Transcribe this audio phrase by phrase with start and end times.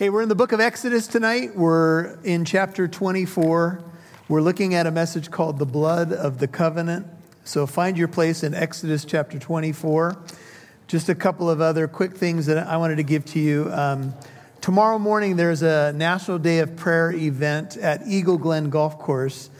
[0.00, 1.54] Hey, we're in the book of Exodus tonight.
[1.54, 3.84] We're in chapter 24.
[4.30, 7.06] We're looking at a message called The Blood of the Covenant.
[7.44, 10.16] So find your place in Exodus chapter 24.
[10.86, 13.70] Just a couple of other quick things that I wanted to give to you.
[13.70, 14.14] Um,
[14.62, 19.50] tomorrow morning, there's a National Day of Prayer event at Eagle Glen Golf Course.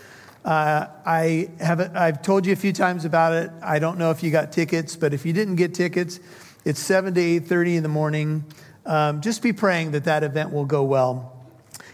[0.43, 3.51] Uh, I have I've told you a few times about it.
[3.63, 6.19] I don't know if you got tickets, but if you didn't get tickets,
[6.65, 8.47] it's 7 to 8.30 in the morning
[8.87, 11.37] um, just be praying that that event will go well.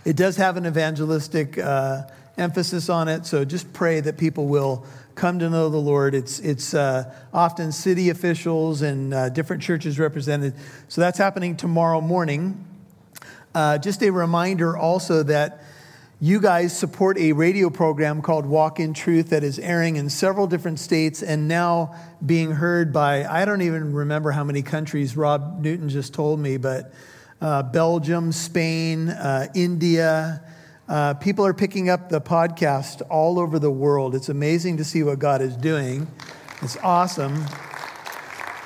[0.05, 2.03] It does have an evangelistic uh,
[2.39, 6.15] emphasis on it, so just pray that people will come to know the Lord.
[6.15, 10.55] It's, it's uh, often city officials and uh, different churches represented.
[10.89, 12.65] So that's happening tomorrow morning.
[13.55, 15.65] Uh, just a reminder also that
[16.19, 20.47] you guys support a radio program called Walk in Truth that is airing in several
[20.47, 25.61] different states and now being heard by, I don't even remember how many countries Rob
[25.61, 26.95] Newton just told me, but
[27.43, 30.43] uh, Belgium, Spain, uh, India.
[30.89, 34.15] Uh, people are picking up the podcast all over the world.
[34.15, 36.07] It's amazing to see what God is doing.
[36.63, 37.45] It's awesome.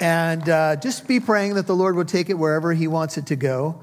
[0.01, 3.27] And uh, just be praying that the Lord will take it wherever He wants it
[3.27, 3.81] to go.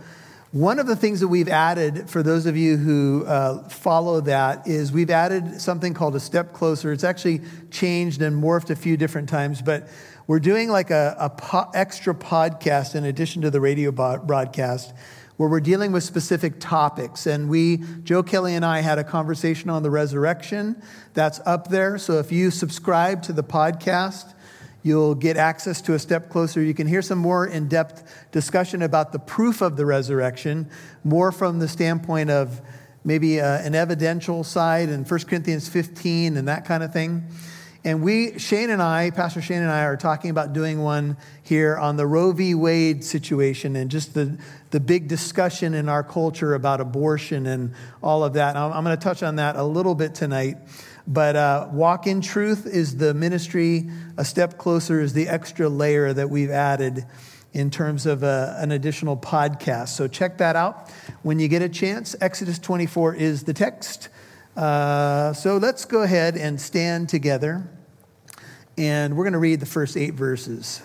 [0.54, 4.66] One of the things that we've added, for those of you who uh, follow that,
[4.66, 6.94] is we've added something called a step closer.
[6.94, 9.90] It's actually changed and morphed a few different times, but
[10.26, 14.94] we're doing like a, a po- extra podcast in addition to the radio broadcast
[15.36, 17.28] where we're dealing with specific topics.
[17.28, 20.82] And we, Joe Kelly and I, had a conversation on the resurrection.
[21.14, 21.98] That's up there.
[21.98, 24.34] So if you subscribe to the podcast,
[24.88, 26.64] You'll get access to a step closer.
[26.64, 30.70] You can hear some more in depth discussion about the proof of the resurrection,
[31.04, 32.62] more from the standpoint of
[33.04, 37.28] maybe uh, an evidential side in 1 Corinthians 15 and that kind of thing.
[37.84, 41.76] And we, Shane and I, Pastor Shane and I, are talking about doing one here
[41.76, 42.56] on the Roe v.
[42.56, 44.38] Wade situation and just the,
[44.72, 48.56] the big discussion in our culture about abortion and all of that.
[48.56, 50.58] I'm, I'm going to touch on that a little bit tonight.
[51.08, 53.90] But uh, Walk in Truth is the ministry.
[54.18, 57.06] A Step Closer is the extra layer that we've added
[57.54, 59.90] in terms of a, uh, an additional podcast.
[59.90, 60.92] So check that out
[61.24, 62.16] when you get a chance.
[62.20, 64.10] Exodus 24 is the text.
[64.58, 67.70] Uh, so let's go ahead and stand together.
[68.78, 70.82] And we're going to read the first eight verses.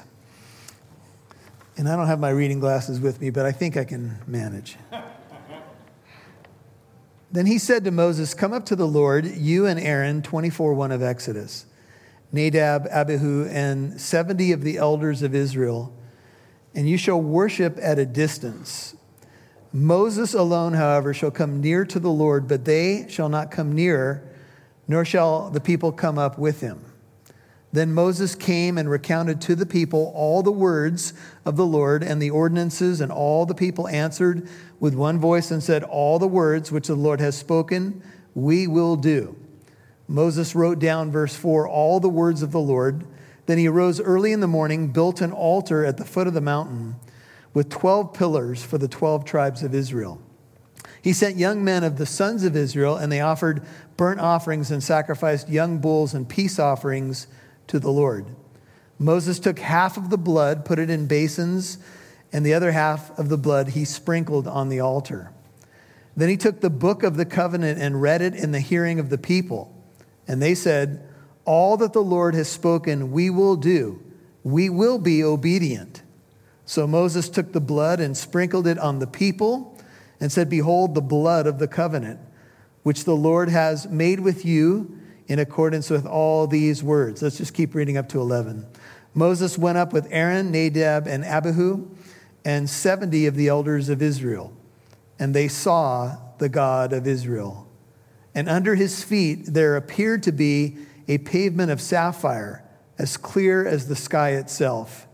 [1.76, 4.76] And I don't have my reading glasses with me, but I think I can manage.
[7.32, 10.92] Then he said to Moses, Come up to the Lord, you and Aaron, 24 1
[10.92, 11.64] of Exodus,
[12.30, 15.96] Nadab, Abihu, and 70 of the elders of Israel,
[16.74, 18.94] and you shall worship at a distance.
[19.72, 24.22] Moses alone, however, shall come near to the Lord, but they shall not come nearer,
[24.86, 26.91] nor shall the people come up with him.
[27.72, 31.14] Then Moses came and recounted to the people all the words
[31.46, 34.46] of the Lord and the ordinances, and all the people answered
[34.78, 38.02] with one voice and said, All the words which the Lord has spoken,
[38.34, 39.36] we will do.
[40.06, 43.06] Moses wrote down, verse 4, all the words of the Lord.
[43.46, 46.40] Then he arose early in the morning, built an altar at the foot of the
[46.42, 46.96] mountain
[47.54, 50.20] with 12 pillars for the 12 tribes of Israel.
[51.00, 53.62] He sent young men of the sons of Israel, and they offered
[53.96, 57.26] burnt offerings and sacrificed young bulls and peace offerings
[57.68, 58.26] to the Lord.
[58.98, 61.78] Moses took half of the blood, put it in basins,
[62.32, 65.32] and the other half of the blood he sprinkled on the altar.
[66.16, 69.10] Then he took the book of the covenant and read it in the hearing of
[69.10, 69.74] the people.
[70.28, 71.08] And they said,
[71.44, 74.02] All that the Lord has spoken, we will do.
[74.44, 76.02] We will be obedient.
[76.64, 79.78] So Moses took the blood and sprinkled it on the people
[80.20, 82.20] and said, Behold, the blood of the covenant,
[82.82, 84.98] which the Lord has made with you
[85.32, 87.22] in accordance with all these words.
[87.22, 88.66] Let's just keep reading up to 11.
[89.14, 91.88] Moses went up with Aaron, Nadab, and Abihu,
[92.44, 94.54] and 70 of the elders of Israel,
[95.18, 97.66] and they saw the God of Israel.
[98.34, 100.76] And under his feet there appeared to be
[101.08, 102.62] a pavement of sapphire,
[102.98, 105.08] as clear as the sky itself.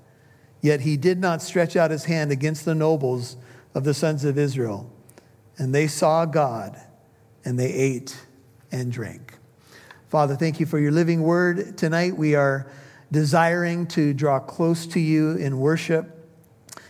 [0.60, 3.36] Yet he did not stretch out his hand against the nobles
[3.72, 4.90] of the sons of Israel.
[5.58, 6.76] And they saw God,
[7.44, 8.20] and they ate
[8.72, 9.37] and drank.
[10.08, 12.16] Father, thank you for your living word tonight.
[12.16, 12.66] We are
[13.12, 16.06] desiring to draw close to you in worship,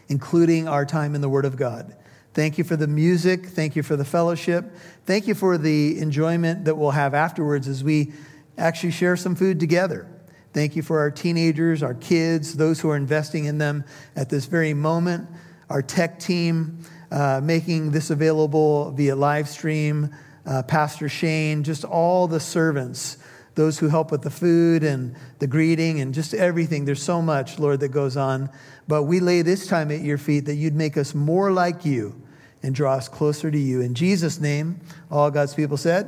[0.07, 1.97] including our time in the Word of God.
[2.33, 3.47] Thank you for the music.
[3.47, 4.73] Thank you for the fellowship.
[5.05, 8.13] Thank you for the enjoyment that we'll have afterwards as we
[8.57, 10.07] actually share some food together.
[10.53, 13.83] Thank you for our teenagers, our kids, those who are investing in them
[14.15, 15.29] at this very moment,
[15.69, 20.15] our tech team uh, making this available via live stream
[20.49, 23.19] uh, Pastor Shane, just all the servants,
[23.55, 26.87] those who help with the food and the greeting and just everything.
[26.87, 28.49] There's so much, Lord, that goes on.
[28.87, 32.23] But we lay this time at your feet that you'd make us more like you.
[32.61, 33.81] and draw us closer to you.
[33.83, 34.81] In Jesus' name,
[35.13, 36.07] all God's people said,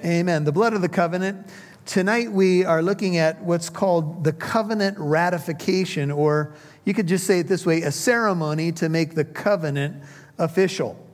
[0.00, 0.20] Amen.
[0.20, 0.44] Amen.
[0.44, 1.46] The blood of the covenant.
[1.84, 6.54] Tonight we are looking at what's called the covenant ratification, or
[6.86, 10.02] you could just say it this way a ceremony to make the covenant
[10.38, 11.05] official.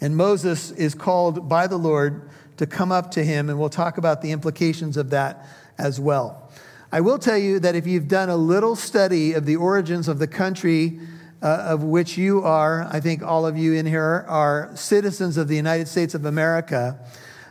[0.00, 3.98] And Moses is called by the Lord to come up to him, and we'll talk
[3.98, 5.46] about the implications of that
[5.78, 6.50] as well.
[6.92, 10.18] I will tell you that if you've done a little study of the origins of
[10.18, 11.00] the country
[11.42, 15.48] uh, of which you are, I think all of you in here are citizens of
[15.48, 16.98] the United States of America,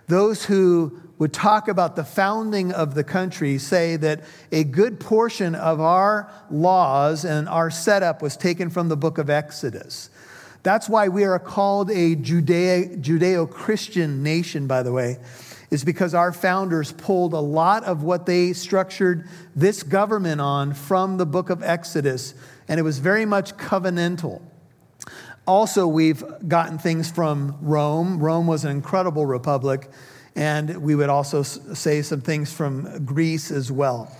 [0.08, 5.54] those who would talk about the founding of the country say that a good portion
[5.54, 10.10] of our laws and our setup was taken from the book of Exodus.
[10.64, 15.18] That's why we are called a Judeo Christian nation, by the way,
[15.72, 21.18] is because our founders pulled a lot of what they structured this government on from
[21.18, 22.34] the book of Exodus,
[22.68, 24.42] and it was very much covenantal.
[25.48, 28.20] Also, we've gotten things from Rome.
[28.20, 29.90] Rome was an incredible republic,
[30.36, 34.16] and we would also say some things from Greece as well.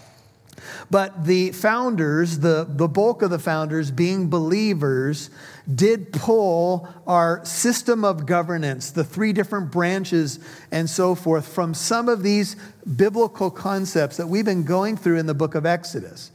[0.90, 5.30] But the founders, the, the bulk of the founders being believers,
[5.74, 10.40] did pull our system of governance, the three different branches
[10.72, 12.56] and so forth, from some of these
[12.96, 16.32] biblical concepts that we've been going through in the book of Exodus.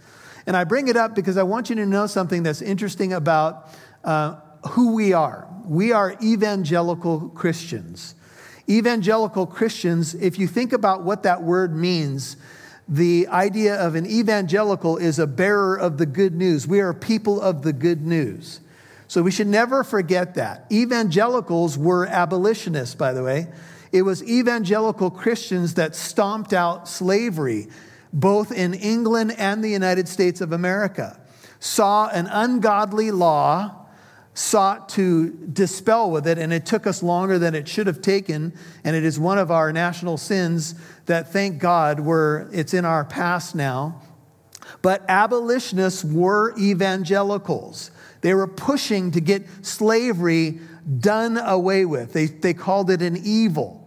[0.46, 3.68] And I bring it up because I want you to know something that's interesting about
[4.04, 4.36] uh,
[4.70, 5.48] who we are.
[5.64, 8.14] We are evangelical Christians.
[8.68, 12.36] Evangelical Christians, if you think about what that word means,
[12.88, 16.66] the idea of an evangelical is a bearer of the good news.
[16.66, 18.60] We are people of the good news.
[19.08, 20.66] So we should never forget that.
[20.70, 23.48] Evangelicals were abolitionists, by the way.
[23.92, 27.68] It was evangelical Christians that stomped out slavery,
[28.12, 31.20] both in England and the United States of America.
[31.60, 33.84] Saw an ungodly law
[34.34, 38.52] sought to dispel with it, and it took us longer than it should have taken.
[38.82, 40.74] And it is one of our national sins
[41.06, 44.02] that, thank God, we're, it's in our past now.
[44.82, 47.90] But abolitionists were evangelicals.
[48.20, 50.60] They were pushing to get slavery
[50.98, 52.12] done away with.
[52.12, 53.80] They, they called it an evil.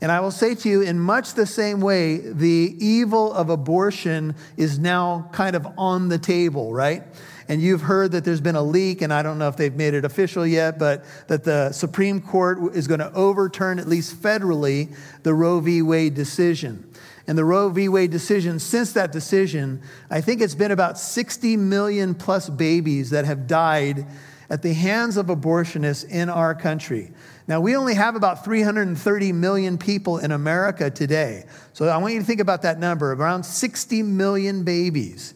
[0.00, 4.34] And I will say to you, in much the same way, the evil of abortion
[4.56, 7.04] is now kind of on the table, right?
[7.52, 9.92] And you've heard that there's been a leak, and I don't know if they've made
[9.92, 14.96] it official yet, but that the Supreme Court is going to overturn, at least federally,
[15.22, 15.82] the Roe v.
[15.82, 16.90] Wade decision.
[17.26, 17.90] And the Roe v.
[17.90, 23.26] Wade decision, since that decision, I think it's been about 60 million plus babies that
[23.26, 24.06] have died
[24.48, 27.12] at the hands of abortionists in our country.
[27.46, 31.44] Now, we only have about 330 million people in America today.
[31.74, 35.34] So I want you to think about that number around 60 million babies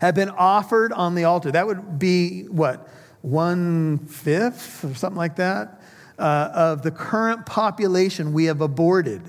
[0.00, 1.50] have been offered on the altar.
[1.50, 2.88] That would be what,
[3.22, 5.80] one fifth or something like that
[6.18, 9.22] uh, of the current population we have aborted.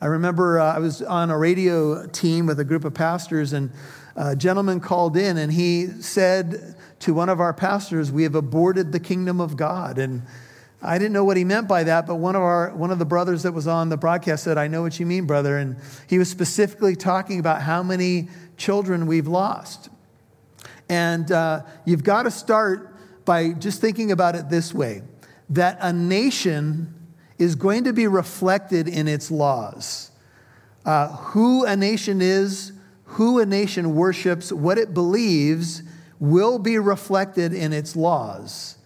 [0.00, 3.70] I remember uh, I was on a radio team with a group of pastors, and
[4.16, 8.92] a gentleman called in and he said to one of our pastors, We have aborted
[8.92, 9.98] the kingdom of God.
[9.98, 10.22] And
[10.82, 13.04] I didn't know what he meant by that, but one of, our, one of the
[13.04, 15.58] brothers that was on the broadcast said, I know what you mean, brother.
[15.58, 15.76] And
[16.06, 19.90] he was specifically talking about how many children we've lost.
[20.88, 22.94] And uh, you've got to start
[23.24, 25.02] by just thinking about it this way
[25.50, 26.94] that a nation
[27.38, 30.10] is going to be reflected in its laws.
[30.84, 32.72] Uh, who a nation is,
[33.04, 35.82] who a nation worships, what it believes
[36.18, 38.78] will be reflected in its laws.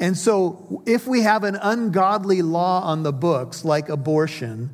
[0.00, 4.70] And so, if we have an ungodly law on the books, like abortion,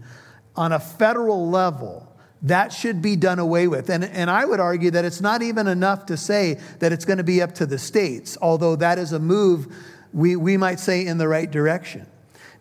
[0.54, 2.13] on a federal level,
[2.44, 3.88] that should be done away with.
[3.88, 7.18] And, and I would argue that it's not even enough to say that it's going
[7.18, 9.74] to be up to the states, although that is a move
[10.12, 12.06] we, we might say in the right direction.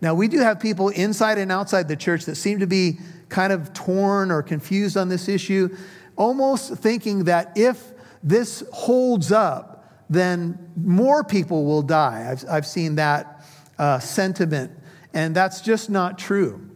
[0.01, 2.97] Now, we do have people inside and outside the church that seem to be
[3.29, 5.75] kind of torn or confused on this issue,
[6.15, 7.91] almost thinking that if
[8.23, 12.27] this holds up, then more people will die.
[12.31, 13.45] I've, I've seen that
[13.77, 14.71] uh, sentiment,
[15.13, 16.69] and that's just not true.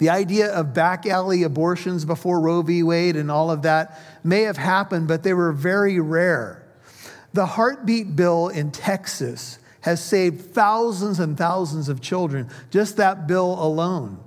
[0.00, 2.82] The idea of back alley abortions before Roe v.
[2.82, 6.66] Wade and all of that may have happened, but they were very rare.
[7.34, 13.62] The heartbeat bill in Texas has saved thousands and thousands of children, just that bill
[13.62, 14.18] alone.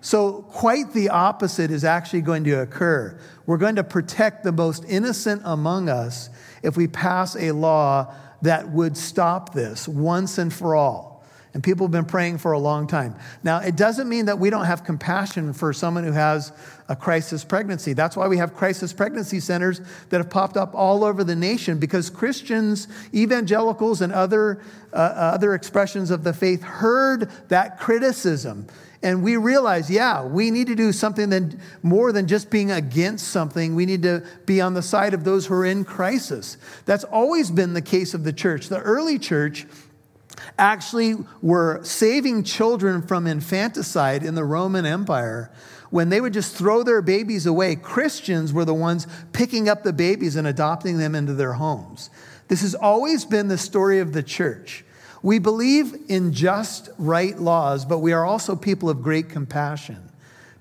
[0.00, 3.16] So, quite the opposite is actually going to occur.
[3.46, 6.28] We're going to protect the most innocent among us
[6.64, 11.13] if we pass a law that would stop this once and for all.
[11.54, 13.14] And people have been praying for a long time.
[13.44, 16.52] Now, it doesn't mean that we don't have compassion for someone who has
[16.88, 17.92] a crisis pregnancy.
[17.92, 19.80] That's why we have crisis pregnancy centers
[20.10, 24.60] that have popped up all over the nation because Christians, evangelicals, and other,
[24.92, 28.66] uh, other expressions of the faith heard that criticism.
[29.04, 33.28] And we realize, yeah, we need to do something than, more than just being against
[33.28, 33.74] something.
[33.74, 36.56] We need to be on the side of those who are in crisis.
[36.86, 38.68] That's always been the case of the church.
[38.68, 39.66] The early church
[40.58, 45.50] actually were saving children from infanticide in the Roman Empire.
[45.90, 49.92] When they would just throw their babies away, Christians were the ones picking up the
[49.92, 52.10] babies and adopting them into their homes.
[52.48, 54.84] This has always been the story of the church.
[55.22, 60.10] We believe in just right laws, but we are also people of great compassion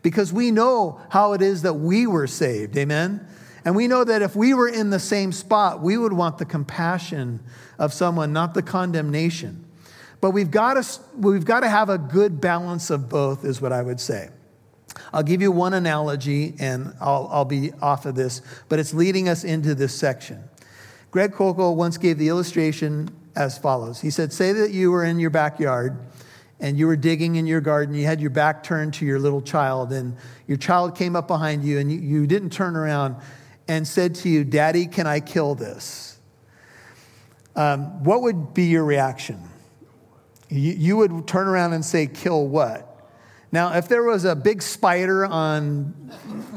[0.04, 2.78] because we know how it is that we were saved.
[2.78, 3.26] Amen?
[3.66, 6.46] And we know that if we were in the same spot, we would want the
[6.46, 7.40] compassion
[7.80, 9.63] of someone, not the condemnation.
[10.24, 13.74] But we've got to, we've got to have a good balance of both, is what
[13.74, 14.30] I would say.
[15.12, 19.28] I'll give you one analogy and I'll, I'll be off of this, but it's leading
[19.28, 20.42] us into this section.
[21.12, 25.20] Greg Koukl once gave the illustration as follows He said, Say that you were in
[25.20, 26.00] your backyard
[26.58, 29.42] and you were digging in your garden, you had your back turned to your little
[29.42, 30.16] child, and
[30.48, 33.18] your child came up behind you and you, you didn't turn around
[33.68, 36.18] and said to you, Daddy, can I kill this?
[37.58, 39.50] Um, what would be your reaction?
[40.54, 42.90] You, would turn around and say, kill what?
[43.52, 46.12] Now, if there was a big spider on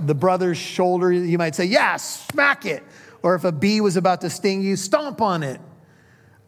[0.05, 2.83] the brother's shoulder, you might say, yeah, smack it.
[3.23, 5.61] Or if a bee was about to sting you, stomp on it.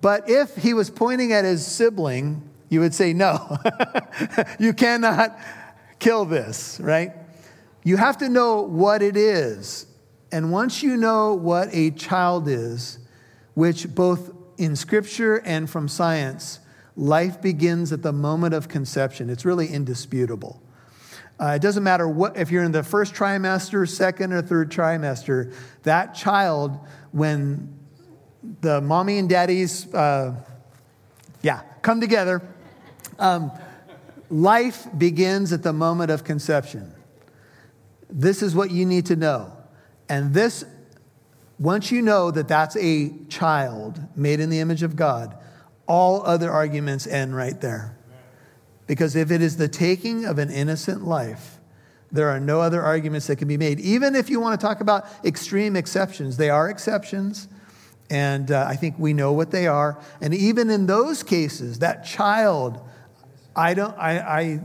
[0.00, 3.58] But if he was pointing at his sibling, you would say, no,
[4.58, 5.38] you cannot
[5.98, 7.12] kill this, right?
[7.82, 9.86] You have to know what it is.
[10.30, 12.98] And once you know what a child is,
[13.54, 16.60] which both in scripture and from science,
[16.98, 19.30] Life begins at the moment of conception.
[19.30, 20.60] It's really indisputable.
[21.38, 25.54] Uh, it doesn't matter what, if you're in the first trimester, second, or third trimester,
[25.84, 26.76] that child,
[27.12, 27.72] when
[28.62, 30.34] the mommy and daddies, uh,
[31.40, 32.42] yeah, come together,
[33.20, 33.52] um,
[34.28, 36.92] life begins at the moment of conception.
[38.10, 39.52] This is what you need to know.
[40.08, 40.64] And this,
[41.60, 45.37] once you know that that's a child made in the image of God,
[45.88, 47.96] all other arguments end right there.
[48.86, 51.58] Because if it is the taking of an innocent life,
[52.12, 53.80] there are no other arguments that can be made.
[53.80, 57.48] Even if you want to talk about extreme exceptions, they are exceptions,
[58.08, 59.98] and uh, I think we know what they are.
[60.20, 62.80] And even in those cases, that child,
[63.54, 64.60] I don't, I, I,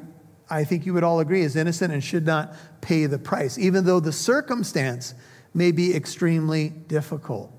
[0.49, 3.83] I think you would all agree, is innocent and should not pay the price, even
[3.83, 5.13] though the circumstance
[5.53, 7.51] may be extremely difficult.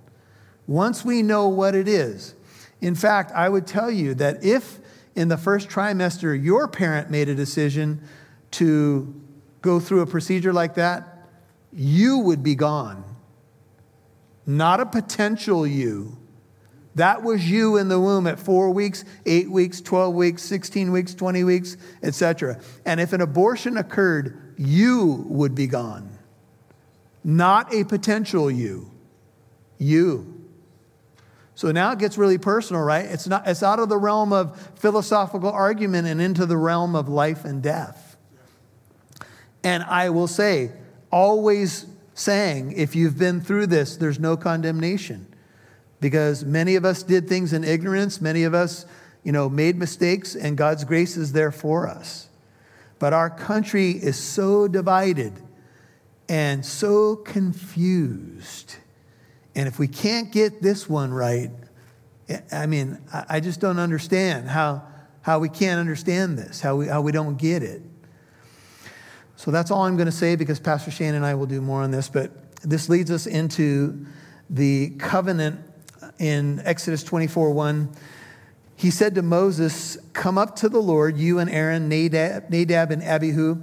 [0.67, 2.35] Once we know what it is,
[2.85, 4.79] in fact, I would tell you that if
[5.15, 8.03] in the first trimester your parent made a decision
[8.51, 9.23] to
[9.63, 11.27] go through a procedure like that,
[11.73, 13.03] you would be gone.
[14.47, 16.19] Not a potential you.
[16.95, 21.15] That was you in the womb at four weeks, eight weeks, 12 weeks, 16 weeks,
[21.15, 22.61] 20 weeks, etc.
[22.85, 26.19] And if an abortion occurred, you would be gone.
[27.25, 28.91] Not a potential you.
[29.79, 30.34] You.
[31.55, 33.05] So now it gets really personal, right?
[33.05, 37.09] It's, not, it's out of the realm of philosophical argument and into the realm of
[37.09, 38.17] life and death.
[39.63, 40.73] And I will say,
[41.13, 45.27] always saying, if you've been through this, there's no condemnation.
[46.01, 48.85] Because many of us did things in ignorance, many of us,
[49.23, 52.29] you know, made mistakes, and God's grace is there for us.
[52.99, 55.33] But our country is so divided
[56.29, 58.77] and so confused
[59.55, 61.51] and if we can't get this one right,
[62.29, 64.83] eh, I mean, I just don't understand how,
[65.23, 67.83] how we can't understand this, how we, how we don't get it.
[69.37, 71.83] So that's all I'm going to say because Pastor Shane and I will do more
[71.83, 72.09] on this.
[72.09, 74.07] But this leads us into
[74.51, 75.61] the covenant
[76.19, 77.91] in Exodus 24 1.
[78.77, 83.03] He said to Moses, Come up to the Lord, you and Aaron, Nadab, Nadab and
[83.03, 83.61] Abihu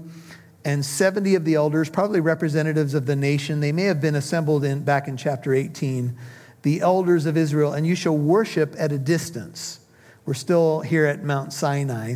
[0.63, 4.63] and 70 of the elders, probably representatives of the nation, they may have been assembled
[4.63, 6.15] in, back in chapter 18,
[6.61, 9.79] the elders of Israel, and you shall worship at a distance.
[10.25, 12.15] We're still here at Mount Sinai.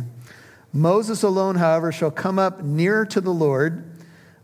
[0.72, 3.90] Moses alone, however, shall come up nearer to the Lord,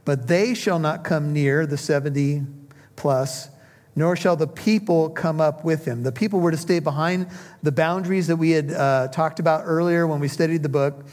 [0.05, 2.43] but they shall not come near, the 70
[2.97, 3.51] plus,
[3.95, 6.03] nor shall the people come up with him.
[6.03, 7.29] The people were to stay behind
[7.63, 11.07] the boundaries that we had uh, talked about earlier when we studied the book.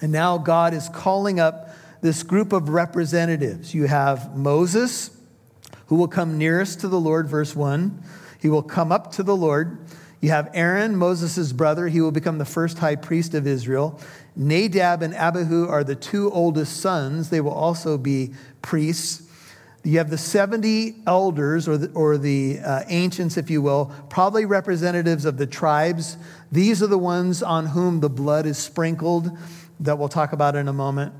[0.00, 1.70] And now God is calling up
[2.02, 3.74] this group of representatives.
[3.74, 5.16] You have Moses,
[5.86, 8.02] who will come nearest to the Lord, verse 1.
[8.40, 9.78] He will come up to the Lord.
[10.20, 11.88] You have Aaron, Moses' brother.
[11.88, 14.00] He will become the first high priest of Israel.
[14.34, 17.30] Nadab and Abihu are the two oldest sons.
[17.30, 18.32] They will also be
[18.62, 19.28] priests.
[19.84, 24.44] You have the 70 elders, or the, or the uh, ancients, if you will, probably
[24.44, 26.16] representatives of the tribes.
[26.50, 29.36] These are the ones on whom the blood is sprinkled,
[29.80, 31.12] that we'll talk about in a moment.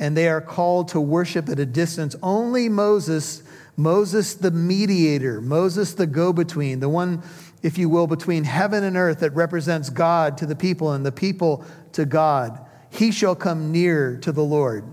[0.00, 2.16] And they are called to worship at a distance.
[2.22, 3.42] Only Moses,
[3.76, 7.22] Moses the mediator, Moses the go between, the one,
[7.62, 11.12] if you will, between heaven and earth that represents God to the people and the
[11.12, 14.84] people to God, he shall come near to the Lord.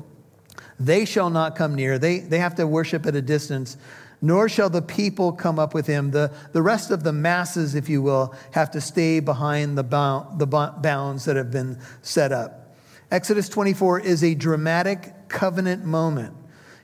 [0.80, 1.98] They shall not come near.
[1.98, 3.78] They, they have to worship at a distance,
[4.22, 6.12] nor shall the people come up with him.
[6.12, 10.38] The, the rest of the masses, if you will, have to stay behind the, bound,
[10.38, 12.67] the bounds that have been set up.
[13.10, 16.36] Exodus 24 is a dramatic covenant moment.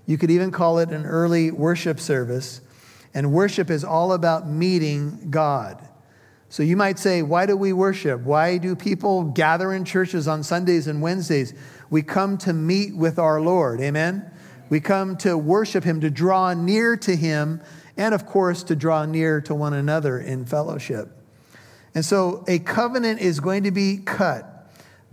[0.06, 2.62] You could even call it an early worship service.
[3.14, 5.88] And worship is all about meeting God.
[6.50, 8.22] So you might say, why do we worship?
[8.22, 11.54] Why do people gather in churches on Sundays and Wednesdays?
[11.90, 13.82] We come to meet with our Lord.
[13.82, 14.32] Amen?
[14.70, 17.62] We come to worship Him, to draw near to Him,
[17.98, 21.10] and of course, to draw near to one another in fellowship.
[21.96, 24.53] And so a covenant is going to be cut,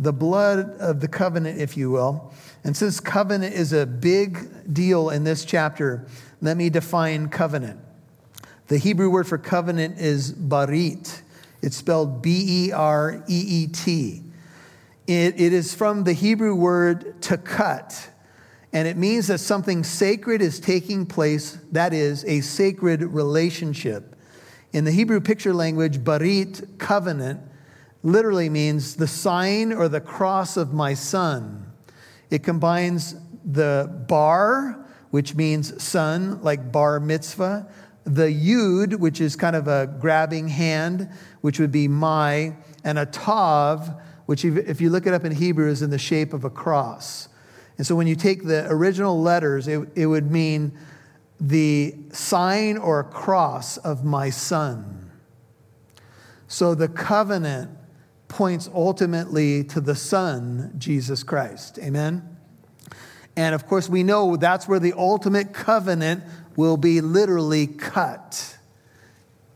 [0.01, 2.33] the blood of the covenant, if you will.
[2.65, 6.07] And since covenant is a big deal in this chapter,
[6.41, 7.79] let me define covenant.
[8.69, 11.21] The Hebrew word for covenant is barit.
[11.63, 14.23] It's spelled B E R E E T.
[15.07, 18.09] It, it is from the Hebrew word to cut,
[18.73, 24.17] and it means that something sacred is taking place, that is, a sacred relationship.
[24.73, 27.41] In the Hebrew picture language, barit, covenant,
[28.03, 31.73] literally means the sign or the cross of my son.
[32.31, 33.15] It combines
[33.45, 37.67] the bar, which means son, like bar mitzvah,
[38.05, 41.09] the yud, which is kind of a grabbing hand,
[41.43, 45.69] which would be my, and a tav, which, if you look it up in Hebrew,
[45.69, 47.29] is in the shape of a cross.
[47.77, 50.79] And so when you take the original letters, it, it would mean
[51.41, 55.11] the sign or cross of my son.
[56.47, 57.71] So the covenant
[58.31, 61.79] points ultimately to the Son, Jesus Christ.
[61.83, 62.39] Amen?
[63.37, 66.25] And of course, we know that's where the ultimate covenant
[66.57, 68.57] will be literally cut.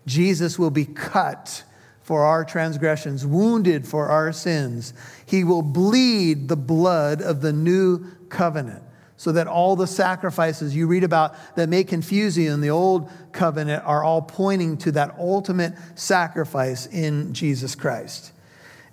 [0.07, 1.65] Jesus will be cut
[2.03, 4.93] for our transgressions, wounded for our sins.
[5.25, 8.83] He will bleed the blood of the new covenant
[9.17, 13.11] so that all the sacrifices you read about that may confuse you in the old
[13.33, 18.33] covenant are all pointing to that ultimate sacrifice in Jesus Christ.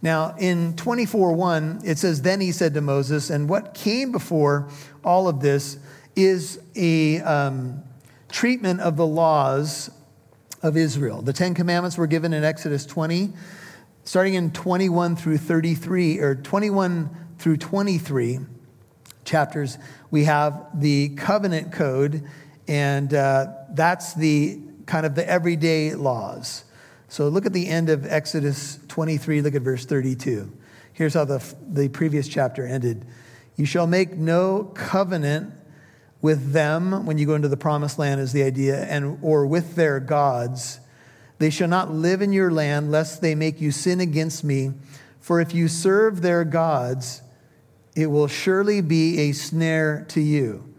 [0.02, 4.70] Now, in 24 1, it says, Then he said to Moses, and what came before
[5.04, 5.78] all of this
[6.16, 7.84] is a um,
[8.30, 9.92] treatment of the laws
[10.64, 11.22] of Israel.
[11.22, 13.34] The Ten Commandments were given in Exodus 20,
[14.04, 18.40] starting in 21 through 33, or 21 through 23
[19.24, 19.78] chapters.
[20.10, 22.28] We have the covenant code,
[22.68, 26.64] and uh, that's the kind of the everyday laws.
[27.12, 30.50] So look at the end of Exodus 23, look at verse 32.
[30.93, 33.06] Here's how the, the previous chapter ended.
[33.58, 35.54] You shall make no covenant
[36.21, 39.76] with them when you go into the promised land is the idea and or with
[39.76, 40.80] their gods.
[41.38, 44.71] They shall not live in your land lest they make you sin against me.
[45.19, 47.24] For if you serve their gods
[47.93, 50.74] it will surely be a snare to you.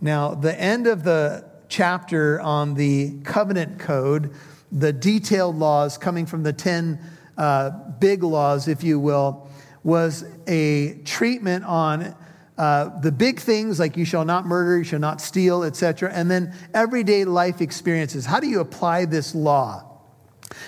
[0.00, 4.34] Now the end of the chapter on the covenant code
[4.72, 6.98] the detailed laws coming from the 10
[7.36, 9.48] uh, big laws if you will
[9.82, 12.14] was a treatment on
[12.58, 16.30] uh, the big things like you shall not murder, you shall not steal, etc., and
[16.30, 18.26] then everyday life experiences.
[18.26, 19.90] How do you apply this law?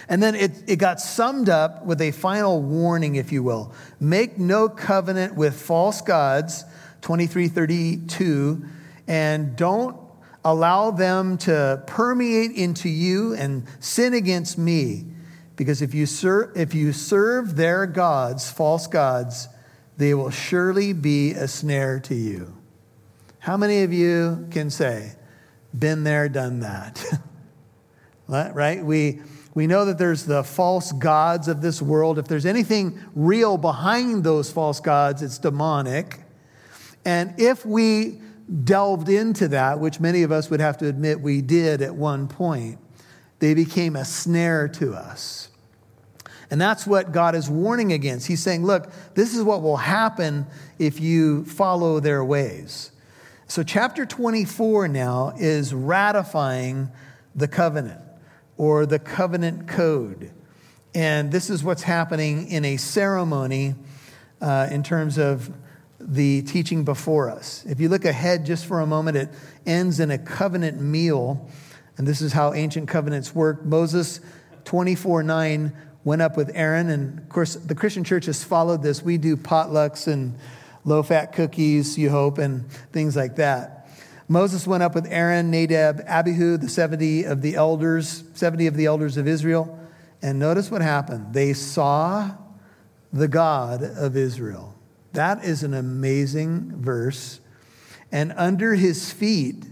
[0.08, 3.74] And then it, it got summed up with a final warning, if you will.
[4.00, 6.64] Make no covenant with false gods,
[7.02, 8.64] 2332,
[9.06, 10.01] and don't
[10.44, 15.04] allow them to permeate into you and sin against me.
[15.56, 19.48] Because if you, ser- if you serve their gods, false gods,
[19.96, 22.56] they will surely be a snare to you.
[23.38, 25.12] How many of you can say,
[25.78, 27.04] been there, done that?
[28.28, 28.84] right?
[28.84, 29.20] We,
[29.54, 32.18] we know that there's the false gods of this world.
[32.18, 36.20] If there's anything real behind those false gods, it's demonic.
[37.04, 38.21] And if we
[38.64, 42.28] delved into that, which many of us would have to admit we did at one
[42.28, 42.78] point,
[43.38, 45.48] they became a snare to us.
[46.50, 48.26] And that's what God is warning against.
[48.26, 50.46] He's saying, look, this is what will happen
[50.78, 52.92] if you follow their ways.
[53.46, 56.90] So, chapter 24 now is ratifying
[57.34, 58.00] the covenant
[58.58, 60.30] or the covenant code.
[60.94, 63.74] And this is what's happening in a ceremony
[64.42, 65.50] uh, in terms of
[66.04, 67.64] the teaching before us.
[67.66, 69.28] If you look ahead just for a moment, it
[69.66, 71.48] ends in a covenant meal.
[71.96, 73.64] And this is how ancient covenants work.
[73.64, 74.20] Moses
[74.64, 75.72] 24 9
[76.04, 76.90] went up with Aaron.
[76.90, 79.02] And of course, the Christian church has followed this.
[79.02, 80.36] We do potlucks and
[80.84, 83.88] low fat cookies, you hope, and things like that.
[84.28, 88.86] Moses went up with Aaron, Nadab, Abihu, the 70 of the elders, 70 of the
[88.86, 89.78] elders of Israel.
[90.22, 91.34] And notice what happened.
[91.34, 92.30] They saw
[93.12, 94.74] the God of Israel.
[95.12, 97.40] That is an amazing verse.
[98.10, 99.64] And under his feet,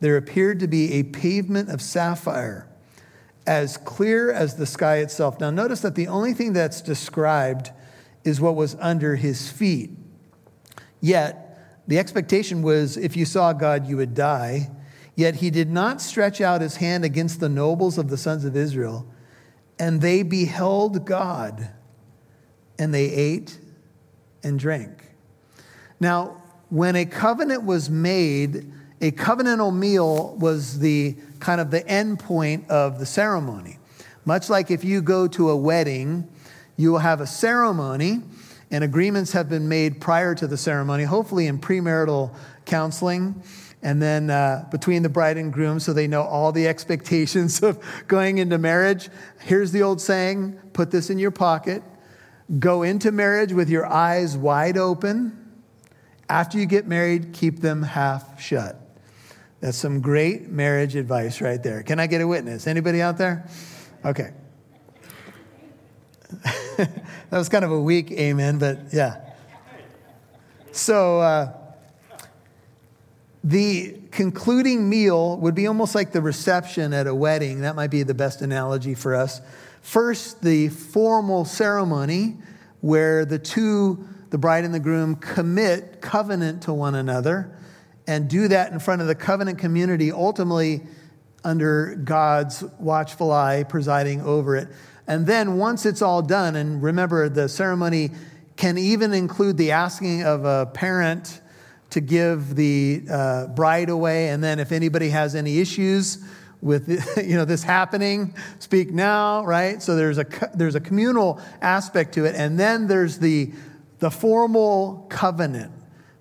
[0.00, 2.68] there appeared to be a pavement of sapphire,
[3.46, 5.40] as clear as the sky itself.
[5.40, 7.70] Now, notice that the only thing that's described
[8.24, 9.90] is what was under his feet.
[11.00, 11.44] Yet,
[11.86, 14.70] the expectation was if you saw God, you would die.
[15.16, 18.54] Yet he did not stretch out his hand against the nobles of the sons of
[18.54, 19.08] Israel,
[19.78, 21.70] and they beheld God,
[22.78, 23.58] and they ate
[24.48, 25.10] and drank.
[26.00, 32.18] Now, when a covenant was made, a covenantal meal was the kind of the end
[32.18, 33.78] point of the ceremony.
[34.24, 36.28] Much like if you go to a wedding,
[36.76, 38.22] you will have a ceremony
[38.70, 42.34] and agreements have been made prior to the ceremony, hopefully in premarital
[42.66, 43.42] counseling,
[43.82, 47.82] and then uh, between the bride and groom so they know all the expectations of
[48.08, 49.08] going into marriage.
[49.40, 51.82] Here's the old saying put this in your pocket.
[52.58, 55.34] Go into marriage with your eyes wide open.
[56.30, 58.80] After you get married, keep them half shut.
[59.60, 61.82] That's some great marriage advice right there.
[61.82, 62.66] Can I get a witness?
[62.66, 63.48] Anybody out there?
[64.04, 64.32] Okay.
[66.76, 69.24] that was kind of a weak amen, but yeah.
[70.72, 71.52] So, uh,
[73.42, 77.62] the concluding meal would be almost like the reception at a wedding.
[77.62, 79.40] That might be the best analogy for us.
[79.80, 82.36] First, the formal ceremony
[82.80, 87.56] where the two, the bride and the groom, commit covenant to one another
[88.06, 90.82] and do that in front of the covenant community, ultimately
[91.44, 94.68] under God's watchful eye presiding over it.
[95.06, 98.10] And then once it's all done, and remember, the ceremony
[98.56, 101.40] can even include the asking of a parent
[101.90, 104.28] to give the uh, bride away.
[104.28, 106.18] And then if anybody has any issues
[106.60, 109.82] with you know this happening, speak now, right?
[109.82, 113.52] So there's a there's a communal aspect to it, and then there's the
[113.98, 115.72] the formal covenant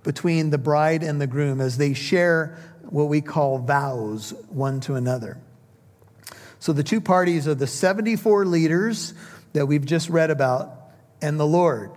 [0.03, 4.95] between the bride and the groom as they share what we call vows one to
[4.95, 5.37] another.
[6.59, 9.13] So the two parties are the 74 leaders
[9.53, 11.91] that we've just read about and the Lord.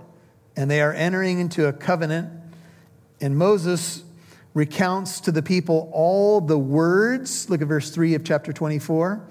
[0.56, 2.30] And they are entering into a covenant.
[3.20, 4.02] And Moses
[4.54, 7.48] recounts to the people all the words.
[7.48, 9.24] Look at verse 3 of chapter 24.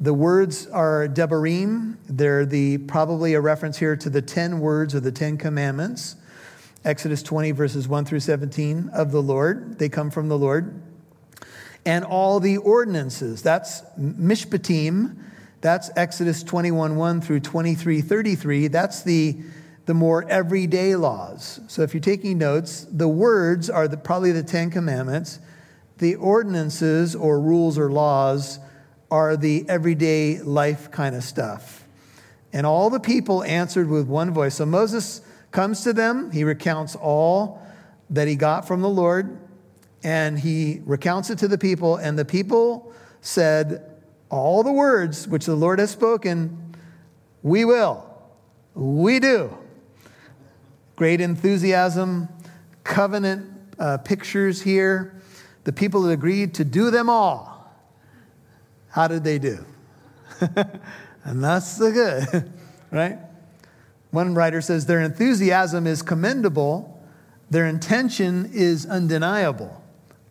[0.00, 1.96] The words are Devarim.
[2.08, 6.16] They're the probably a reference here to the 10 words of the 10 commandments.
[6.84, 9.78] Exodus 20 verses 1 through 17 of the Lord.
[9.78, 10.82] They come from the Lord
[11.86, 13.42] and all the ordinances.
[13.42, 15.16] That's Mishpatim.
[15.60, 18.68] That's Exodus 21 1 through 23 33.
[18.68, 19.38] That's the,
[19.86, 21.60] the more everyday laws.
[21.68, 25.40] So if you're taking notes, the words are the, probably the Ten Commandments.
[25.98, 28.58] The ordinances or rules or laws
[29.10, 31.86] are the everyday life kind of stuff.
[32.52, 34.56] And all the people answered with one voice.
[34.56, 35.20] So Moses
[35.50, 37.62] comes to them, he recounts all
[38.10, 39.38] that he got from the Lord
[40.04, 42.92] and he recounts it to the people, and the people
[43.22, 43.82] said,
[44.28, 46.76] All the words which the Lord has spoken,
[47.42, 48.04] we will.
[48.74, 49.56] We do.
[50.96, 52.28] Great enthusiasm,
[52.84, 55.20] covenant uh, pictures here.
[55.64, 57.54] The people that agreed to do them all.
[58.90, 59.64] How did they do?
[61.24, 62.52] and that's the good,
[62.90, 63.18] right?
[64.10, 67.02] One writer says their enthusiasm is commendable,
[67.50, 69.82] their intention is undeniable.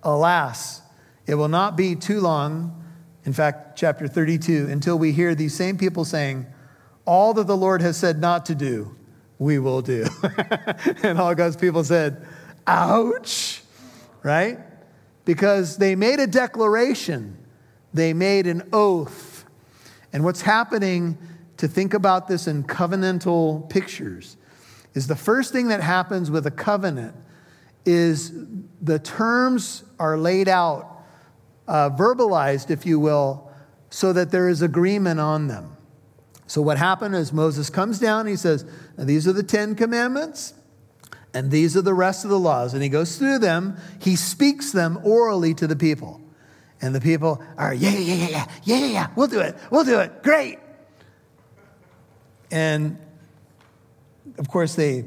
[0.03, 0.81] Alas,
[1.25, 2.81] it will not be too long,
[3.25, 6.45] in fact, chapter 32, until we hear these same people saying,
[7.05, 8.95] All that the Lord has said not to do,
[9.43, 10.07] we will do.
[11.03, 12.25] and all God's people said,
[12.65, 13.61] Ouch,
[14.23, 14.57] right?
[15.25, 17.37] Because they made a declaration,
[17.93, 19.45] they made an oath.
[20.13, 21.17] And what's happening
[21.57, 24.37] to think about this in covenantal pictures
[24.93, 27.15] is the first thing that happens with a covenant
[27.85, 28.31] is
[28.81, 31.03] the terms are laid out,
[31.67, 33.51] uh, verbalized, if you will,
[33.89, 35.75] so that there is agreement on them.
[36.47, 38.65] So, what happened is Moses comes down, he says,
[38.97, 40.53] These are the Ten Commandments,
[41.33, 42.73] and these are the rest of the laws.
[42.73, 46.21] And he goes through them, he speaks them orally to the people.
[46.81, 49.85] And the people are, Yeah, yeah, yeah, yeah, yeah, yeah, yeah, we'll do it, we'll
[49.85, 50.59] do it, great.
[52.51, 52.97] And
[54.37, 55.05] of course, they,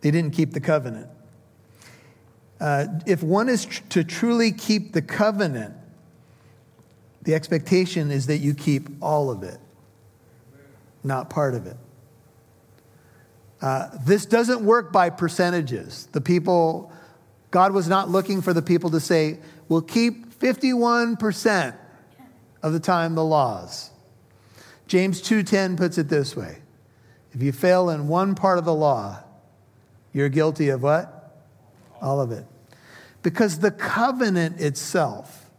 [0.00, 1.08] they didn't keep the covenant.
[2.60, 5.74] Uh, if one is tr- to truly keep the covenant,
[7.22, 9.58] the expectation is that you keep all of it,
[11.04, 11.76] not part of it.
[13.60, 16.06] Uh, this doesn't work by percentages.
[16.12, 16.92] The people,
[17.50, 21.76] God was not looking for the people to say, we'll keep 51%
[22.62, 23.90] of the time the laws.
[24.86, 26.58] James 2:10 puts it this way.
[27.32, 29.18] If you fail in one part of the law,
[30.12, 31.36] you're guilty of what?
[32.00, 32.46] All of it.
[33.22, 35.50] Because the covenant itself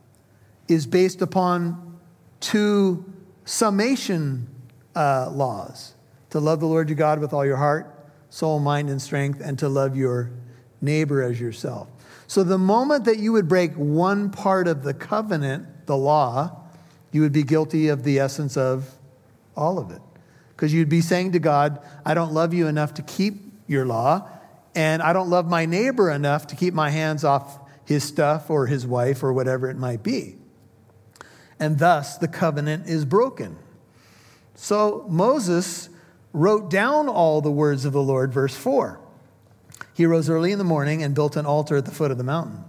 [0.67, 1.99] is based upon
[2.39, 3.05] two
[3.45, 4.47] summation
[4.95, 5.93] uh, laws
[6.29, 9.57] to love the Lord your God with all your heart, soul, mind, and strength, and
[9.59, 10.31] to love your
[10.81, 11.87] neighbor as yourself.
[12.27, 16.55] So the moment that you would break one part of the covenant, the law,
[17.11, 18.95] you would be guilty of the essence of
[19.55, 20.01] all of it.
[20.55, 24.29] Because you'd be saying to God, I don't love you enough to keep your law,
[24.75, 28.67] and I don't love my neighbor enough to keep my hands off his stuff or
[28.67, 30.35] his wife or whatever it might be.
[31.59, 33.57] And thus the covenant is broken.
[34.53, 35.89] So Moses
[36.33, 38.99] wrote down all the words of the Lord, verse 4.
[39.93, 42.23] He rose early in the morning and built an altar at the foot of the
[42.23, 42.63] mountain.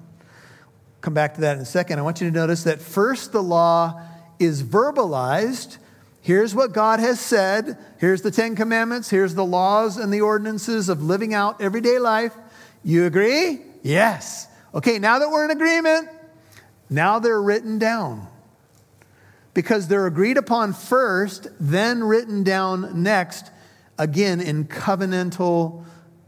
[1.01, 1.99] Come back to that in a second.
[1.99, 4.03] I want you to notice that first the law
[4.39, 5.79] is verbalized.
[6.21, 7.79] Here's what God has said.
[7.99, 9.09] Here's the Ten Commandments.
[9.09, 12.35] Here's the laws and the ordinances of living out everyday life.
[12.85, 13.61] You agree?
[13.83, 14.47] Yes.
[14.75, 16.09] Okay, now that we're in agreement,
[16.91, 18.29] now they're written down
[19.55, 23.51] because they're agreed upon first, then written down next,
[23.99, 25.85] again in covenantal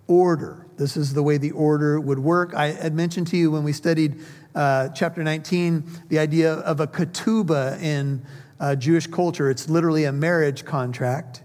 [0.07, 0.67] order.
[0.77, 2.55] This is the way the order would work.
[2.55, 4.21] I had mentioned to you when we studied
[4.55, 8.25] uh, chapter 19 the idea of a ketubah in
[8.61, 9.51] uh, Jewish culture.
[9.51, 11.43] It's literally a marriage contract.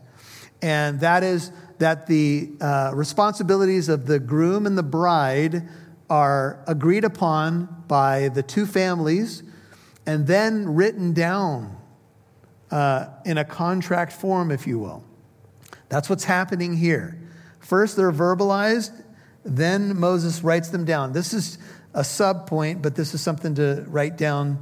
[0.62, 5.68] And that is that the uh, responsibilities of the groom and the bride
[6.10, 9.44] are agreed upon by the two families
[10.08, 11.78] and then written down
[12.72, 15.04] uh, in a contract form, if you will.
[15.90, 17.20] That's what's happening here.
[17.60, 18.92] First, they're verbalized,
[19.44, 21.12] then Moses writes them down.
[21.12, 21.58] This is
[21.94, 24.58] a sub point, but this is something to write down.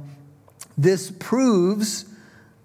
[0.76, 2.06] This proves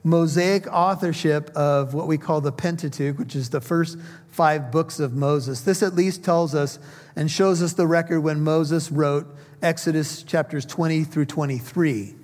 [0.03, 5.13] Mosaic authorship of what we call the Pentateuch, which is the first five books of
[5.13, 5.61] Moses.
[5.61, 6.79] This at least tells us
[7.15, 9.27] and shows us the record when Moses wrote
[9.61, 12.15] Exodus chapters 20 through 23.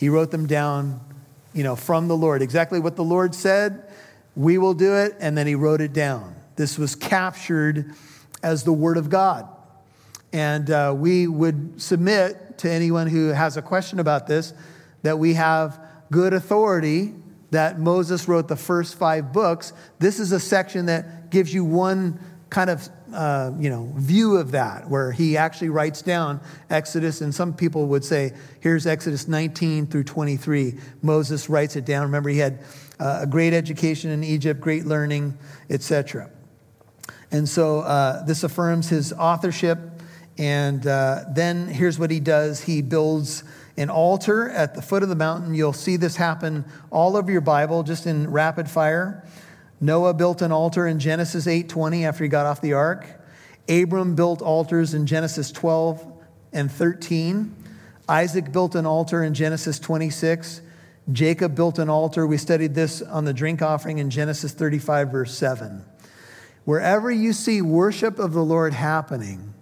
[0.00, 0.98] He wrote them down,
[1.52, 2.40] you know, from the Lord.
[2.40, 3.86] Exactly what the Lord said,
[4.34, 6.34] we will do it, and then he wrote it down.
[6.56, 7.92] This was captured
[8.42, 9.46] as the Word of God.
[10.32, 14.54] And uh, we would submit to anyone who has a question about this
[15.02, 15.78] that we have
[16.10, 17.12] good authority
[17.50, 19.74] that Moses wrote the first five books.
[19.98, 24.52] This is a section that gives you one kind of uh, you know, view of
[24.52, 29.86] that, where he actually writes down Exodus, and some people would say, here's Exodus 19
[29.86, 30.74] through 23.
[31.02, 32.02] Moses writes it down.
[32.02, 32.60] Remember, he had
[32.98, 35.36] uh, a great education in Egypt, great learning,
[35.68, 36.30] etc.
[37.30, 39.78] And so uh, this affirms his authorship.
[40.38, 43.44] And uh, then here's what he does he builds
[43.76, 45.54] an altar at the foot of the mountain.
[45.54, 49.24] You'll see this happen all over your Bible, just in rapid fire.
[49.80, 53.06] Noah built an altar in Genesis 8:20 after he got off the ark.
[53.68, 56.04] Abram built altars in Genesis 12
[56.52, 57.54] and 13.
[58.08, 60.60] Isaac built an altar in Genesis 26.
[61.12, 62.26] Jacob built an altar.
[62.26, 65.84] We studied this on the drink offering in Genesis 35, verse 7.
[66.64, 69.54] Wherever you see worship of the Lord happening,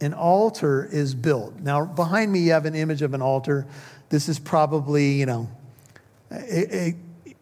[0.00, 1.58] an altar is built.
[1.60, 3.66] Now, behind me, you have an image of an altar.
[4.10, 5.48] This is probably, you know,
[6.30, 6.96] it, it,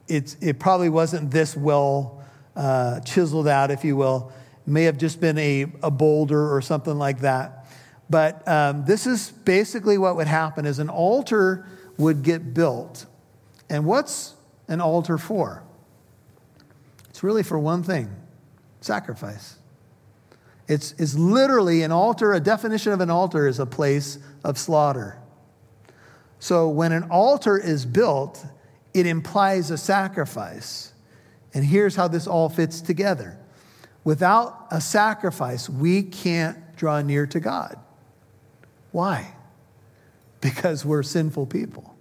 [0.09, 4.33] it's, it probably wasn't this well uh, chiseled out, if you will.
[4.67, 7.67] It may have just been a, a boulder or something like that.
[8.09, 11.67] But um, this is basically what would happen is an altar
[11.99, 13.07] would get built.
[13.69, 14.35] And what's
[14.69, 15.65] an altar for?
[17.11, 18.15] It's really for one thing
[18.81, 19.57] sacrifice.
[20.69, 25.19] It's, it's literally an altar, a definition of an altar is a place of slaughter.
[26.39, 28.45] So when an altar is built,
[28.97, 30.95] it implies a sacrifice.
[31.53, 33.39] And here's how this all fits together
[34.05, 37.79] without a sacrifice, we can't draw near to God.
[38.93, 39.35] Why?
[40.41, 41.95] Because we're sinful people.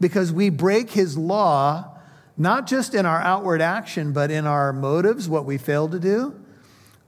[0.00, 1.96] Because we break his law,
[2.36, 6.38] not just in our outward action, but in our motives, what we fail to do,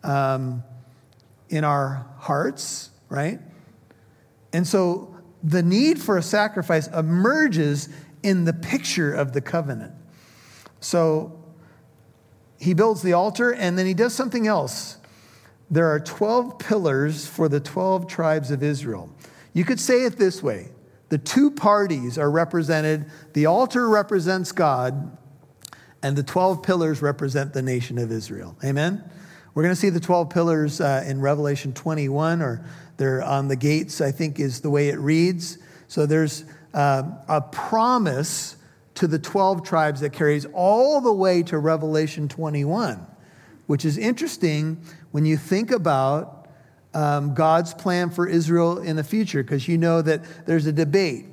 [0.03, 0.62] um,
[1.51, 3.40] in our hearts, right?
[4.53, 7.88] And so the need for a sacrifice emerges
[8.29, 9.95] in the picture of the covenant.
[10.81, 11.43] So
[12.61, 14.99] he builds the altar and then he does something else.
[15.71, 19.09] There are 12 pillars for the 12 tribes of Israel.
[19.55, 20.69] You could say it this way
[21.09, 25.17] the two parties are represented, the altar represents God,
[26.03, 28.59] and the 12 pillars represent the nation of Israel.
[28.62, 29.03] Amen?
[29.55, 32.62] We're going to see the 12 pillars uh, in Revelation 21, or
[32.99, 35.57] they're on the gates, I think is the way it reads.
[35.87, 38.57] So there's uh, a promise
[38.94, 43.07] to the 12 tribes that carries all the way to Revelation 21,
[43.66, 46.48] which is interesting when you think about
[46.94, 51.26] um, God's plan for Israel in the future, because you know that there's a debate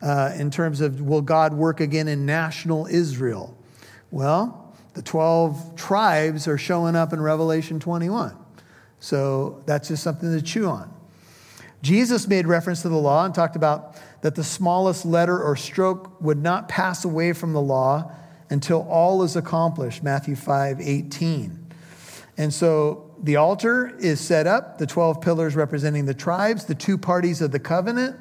[0.00, 3.56] uh, in terms of will God work again in national Israel?
[4.10, 8.36] Well, the 12 tribes are showing up in Revelation 21.
[9.00, 10.92] So that's just something to chew on.
[11.82, 16.20] Jesus made reference to the law and talked about that the smallest letter or stroke
[16.20, 18.10] would not pass away from the law
[18.50, 21.66] until all is accomplished, Matthew 5 18.
[22.36, 26.96] And so the altar is set up, the 12 pillars representing the tribes, the two
[26.96, 28.16] parties of the covenant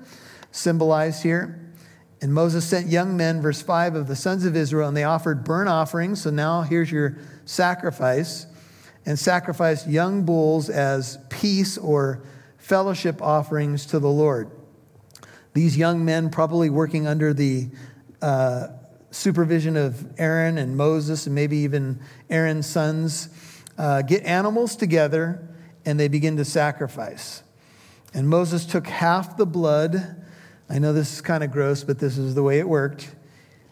[0.51, 1.63] symbolized here.
[2.19, 5.43] And Moses sent young men, verse 5, of the sons of Israel, and they offered
[5.43, 6.23] burnt offerings.
[6.23, 8.47] So now here's your sacrifice,
[9.05, 12.23] and sacrificed young bulls as peace or
[12.57, 14.49] fellowship offerings to the Lord.
[15.57, 17.69] These young men, probably working under the
[18.21, 18.67] uh,
[19.09, 23.29] supervision of Aaron and Moses, and maybe even Aaron's sons,
[23.75, 25.49] uh, get animals together
[25.83, 27.41] and they begin to sacrifice.
[28.13, 30.23] And Moses took half the blood.
[30.69, 33.15] I know this is kind of gross, but this is the way it worked.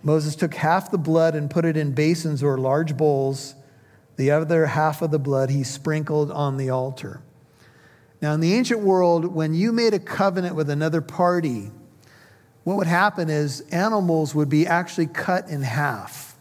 [0.02, 3.54] Moses took half the blood and put it in basins or large bowls.
[4.15, 7.21] The other half of the blood he sprinkled on the altar.
[8.21, 11.71] Now, in the ancient world, when you made a covenant with another party,
[12.63, 16.36] what would happen is animals would be actually cut in half.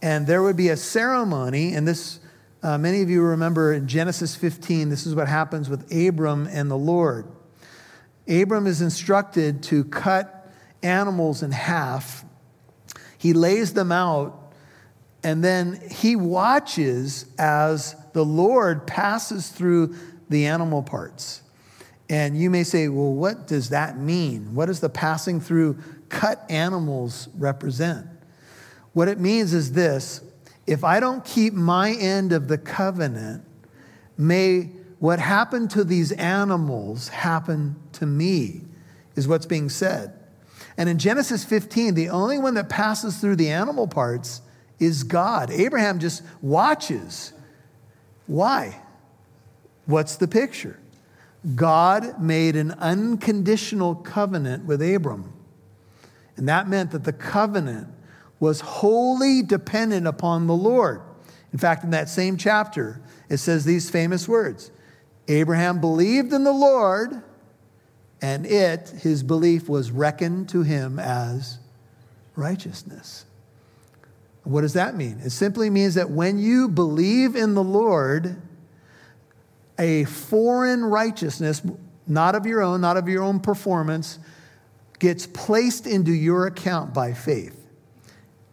[0.00, 2.20] And there would be a ceremony, and this,
[2.62, 6.70] uh, many of you remember in Genesis 15, this is what happens with Abram and
[6.70, 7.26] the Lord.
[8.28, 12.24] Abram is instructed to cut animals in half.
[13.18, 14.52] He lays them out,
[15.22, 19.96] and then he watches as the Lord passes through
[20.28, 21.42] the animal parts.
[22.08, 24.54] And you may say, well, what does that mean?
[24.54, 28.06] What does the passing through cut animals represent?
[28.92, 30.20] What it means is this
[30.66, 33.44] if I don't keep my end of the covenant,
[34.16, 38.62] may what happened to these animals happen to me,
[39.16, 40.18] is what's being said.
[40.76, 44.40] And in Genesis 15, the only one that passes through the animal parts
[44.78, 45.50] is God.
[45.50, 47.32] Abraham just watches.
[48.26, 48.80] Why?
[49.86, 50.78] What's the picture?
[51.54, 55.32] God made an unconditional covenant with Abram.
[56.36, 57.88] And that meant that the covenant
[58.40, 61.02] was wholly dependent upon the Lord.
[61.52, 64.70] In fact, in that same chapter, it says these famous words
[65.28, 67.22] Abraham believed in the Lord,
[68.20, 71.58] and it, his belief, was reckoned to him as
[72.36, 73.24] righteousness.
[74.42, 75.20] What does that mean?
[75.24, 78.36] It simply means that when you believe in the Lord,
[79.78, 81.62] a foreign righteousness,
[82.06, 84.18] not of your own, not of your own performance,
[84.98, 87.60] gets placed into your account by faith.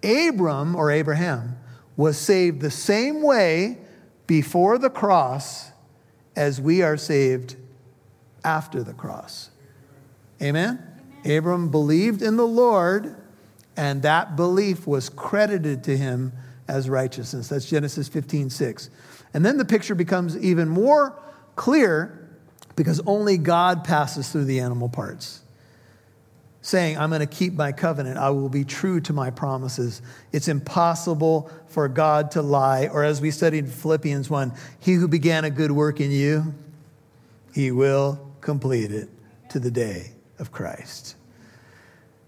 [0.04, 1.58] Abram or Abraham
[1.96, 3.78] was saved the same way
[4.26, 5.72] before the cross
[6.36, 7.56] as we are saved
[8.44, 9.52] after the cross.
[10.42, 10.80] Amen?
[11.24, 11.38] Amen?
[11.38, 13.16] Abram believed in the Lord,
[13.78, 16.34] and that belief was credited to him
[16.68, 17.50] as righteousness.
[17.50, 18.90] That's Genesis 15 6.
[19.34, 21.18] And then the picture becomes even more
[21.56, 22.30] clear
[22.76, 25.42] because only God passes through the animal parts,
[26.62, 28.18] saying, I'm going to keep my covenant.
[28.18, 30.02] I will be true to my promises.
[30.32, 32.88] It's impossible for God to lie.
[32.88, 36.54] Or as we studied Philippians 1, he who began a good work in you,
[37.54, 39.10] he will complete it
[39.50, 41.16] to the day of Christ.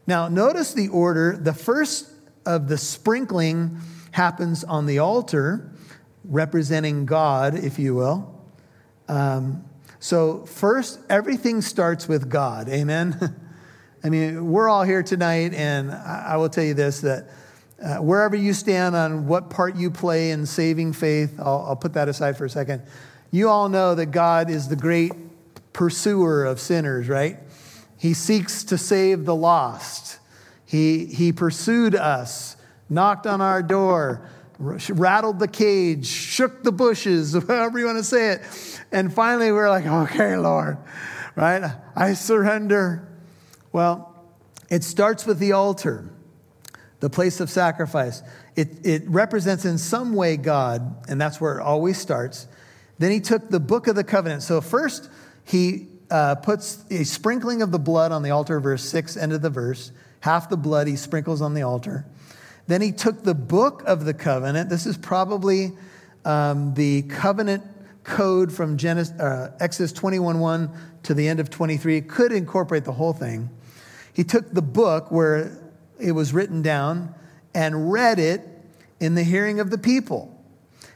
[0.05, 1.37] Now, notice the order.
[1.37, 2.09] The first
[2.45, 3.77] of the sprinkling
[4.11, 5.71] happens on the altar
[6.23, 8.41] representing God, if you will.
[9.07, 9.63] Um,
[9.99, 12.67] so, first, everything starts with God.
[12.69, 13.35] Amen?
[14.03, 17.29] I mean, we're all here tonight, and I will tell you this that
[17.81, 21.93] uh, wherever you stand on what part you play in saving faith, I'll, I'll put
[21.93, 22.81] that aside for a second.
[23.31, 25.11] You all know that God is the great
[25.73, 27.39] pursuer of sinners, right?
[27.97, 30.19] He seeks to save the lost.
[30.65, 32.57] He, he pursued us,
[32.89, 34.29] knocked on our door,
[34.59, 38.41] rattled the cage, shook the bushes, however you want to say it.
[38.91, 40.77] And finally, we're like, okay, Lord,
[41.35, 41.75] right?
[41.95, 43.07] I surrender.
[43.71, 44.13] Well,
[44.69, 46.09] it starts with the altar,
[46.99, 48.21] the place of sacrifice.
[48.55, 52.47] it, it represents in some way God, and that's where it always starts.
[52.99, 54.43] Then he took the book of the covenant.
[54.43, 55.09] So first,
[55.43, 59.41] he uh, puts a sprinkling of the blood on the altar, verse 6, end of
[59.41, 59.91] the verse.
[60.21, 62.05] Half the blood he sprinkles on the altar.
[62.67, 64.69] Then he took the book of the covenant.
[64.69, 65.73] This is probably
[66.25, 67.63] um, the covenant
[68.03, 71.97] code from Genesis, uh, Exodus to the end of 23.
[71.97, 73.49] It could incorporate the whole thing.
[74.13, 75.57] He took the book where
[75.99, 77.13] it was written down
[77.53, 78.41] and read it
[78.99, 80.29] in the hearing of the people.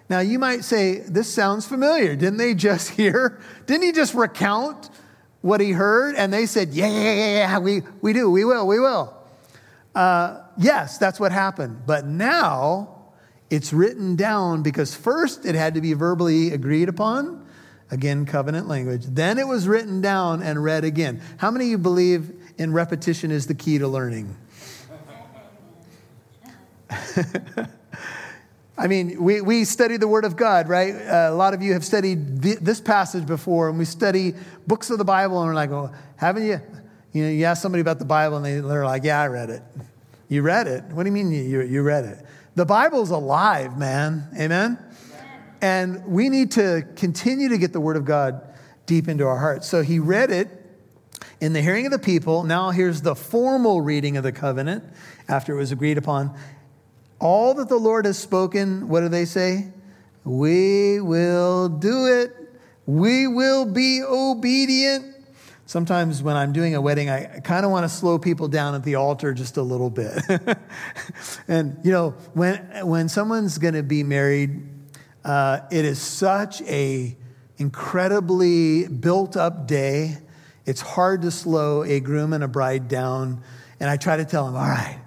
[0.09, 2.15] Now, you might say, this sounds familiar.
[2.15, 3.39] Didn't they just hear?
[3.65, 4.89] Didn't he just recount
[5.41, 6.15] what he heard?
[6.15, 9.16] And they said, yeah, yeah, yeah, yeah, we, we do, we will, we will.
[9.97, 11.81] Uh, yes, that's what happened.
[11.87, 13.07] But now
[13.49, 17.47] it's written down because first it had to be verbally agreed upon.
[17.89, 19.05] Again, covenant language.
[19.05, 21.19] Then it was written down and read again.
[21.37, 24.37] How many of you believe in repetition is the key to learning?
[28.77, 30.93] I mean, we, we study the Word of God, right?
[30.93, 34.35] Uh, a lot of you have studied th- this passage before, and we study
[34.67, 36.61] books of the Bible, and we're like, well, haven't you?
[37.13, 39.49] You know, you ask somebody about the Bible, and they, they're like, yeah, I read
[39.49, 39.63] it.
[40.29, 40.83] You read it?
[40.85, 42.25] What do you mean you, you read it?
[42.55, 44.27] The Bible's alive, man.
[44.37, 44.77] Amen?
[45.61, 48.41] And we need to continue to get the Word of God
[48.85, 49.67] deep into our hearts.
[49.67, 50.49] So he read it
[51.39, 52.43] in the hearing of the people.
[52.43, 54.83] Now here's the formal reading of the covenant
[55.27, 56.37] after it was agreed upon.
[57.19, 59.71] All that the Lord has spoken, what do they say?
[60.23, 62.35] We will do it.
[62.85, 65.16] We will be obedient.
[65.67, 68.85] Sometimes when I'm doing a wedding, I kind of want to slow people down at
[68.85, 70.17] the altar just a little bit.
[71.49, 74.61] and, you know, when, when someone's going to be married,
[75.25, 77.17] uh, it is such a
[77.57, 80.19] incredibly built up day.
[80.65, 83.43] It's hard to slow a groom and a bride down.
[83.81, 85.01] And I try to tell them, all right,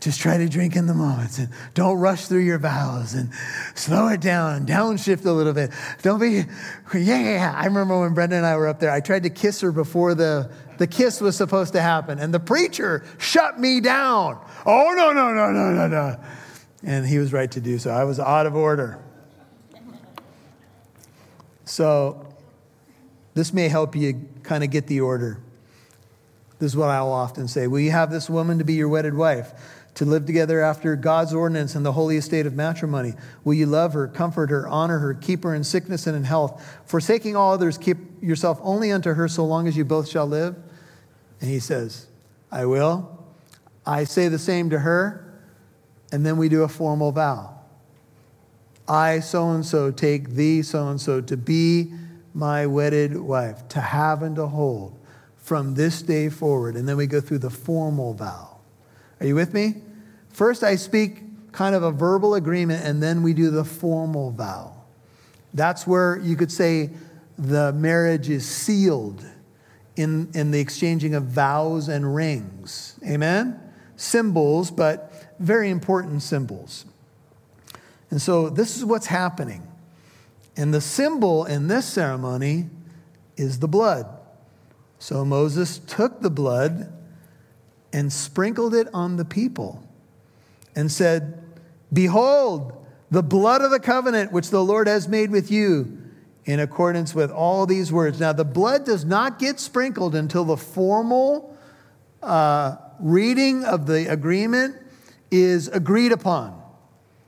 [0.00, 3.30] just try to drink in the moments and don't rush through your vows and
[3.74, 5.72] slow it down, downshift a little bit.
[6.02, 6.44] Don't be,
[6.94, 7.20] yeah, yeah.
[7.20, 7.54] Yeah.
[7.56, 10.14] I remember when Brenda and I were up there, I tried to kiss her before
[10.14, 12.20] the, the kiss was supposed to happen.
[12.20, 14.40] And the preacher shut me down.
[14.64, 16.20] Oh, no, no, no, no, no, no.
[16.84, 17.90] And he was right to do so.
[17.90, 19.02] I was out of order.
[21.64, 22.24] So,
[23.34, 25.40] this may help you kind of get the order.
[26.58, 29.14] This is what I'll often say Will you have this woman to be your wedded
[29.14, 29.52] wife?
[29.98, 33.14] To live together after God's ordinance and the holy estate of matrimony?
[33.42, 36.64] Will you love her, comfort her, honor her, keep her in sickness and in health?
[36.86, 40.54] Forsaking all others, keep yourself only unto her so long as you both shall live?
[41.40, 42.06] And he says,
[42.52, 43.26] I will.
[43.84, 45.34] I say the same to her,
[46.12, 47.58] and then we do a formal vow.
[48.86, 51.92] I, so and so, take thee, so and so, to be
[52.34, 54.96] my wedded wife, to have and to hold
[55.38, 56.76] from this day forward.
[56.76, 58.58] And then we go through the formal vow.
[59.18, 59.82] Are you with me?
[60.38, 64.72] First, I speak kind of a verbal agreement, and then we do the formal vow.
[65.52, 66.90] That's where you could say
[67.36, 69.26] the marriage is sealed
[69.96, 73.00] in, in the exchanging of vows and rings.
[73.04, 73.58] Amen?
[73.96, 76.84] Symbols, but very important symbols.
[78.08, 79.66] And so this is what's happening.
[80.56, 82.66] And the symbol in this ceremony
[83.36, 84.06] is the blood.
[85.00, 86.92] So Moses took the blood
[87.92, 89.82] and sprinkled it on the people
[90.78, 91.42] and said,
[91.92, 92.72] Behold,
[93.10, 95.98] the blood of the covenant which the Lord has made with you
[96.44, 98.20] in accordance with all these words.
[98.20, 101.58] Now, the blood does not get sprinkled until the formal
[102.22, 104.76] uh, reading of the agreement
[105.32, 106.62] is agreed upon.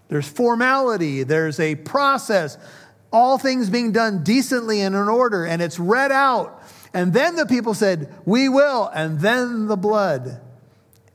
[0.06, 2.56] There's formality, there's a process,
[3.12, 6.62] all things being done decently and in order, and it's read out.
[6.94, 10.40] And then the people said, We will, and then the blood.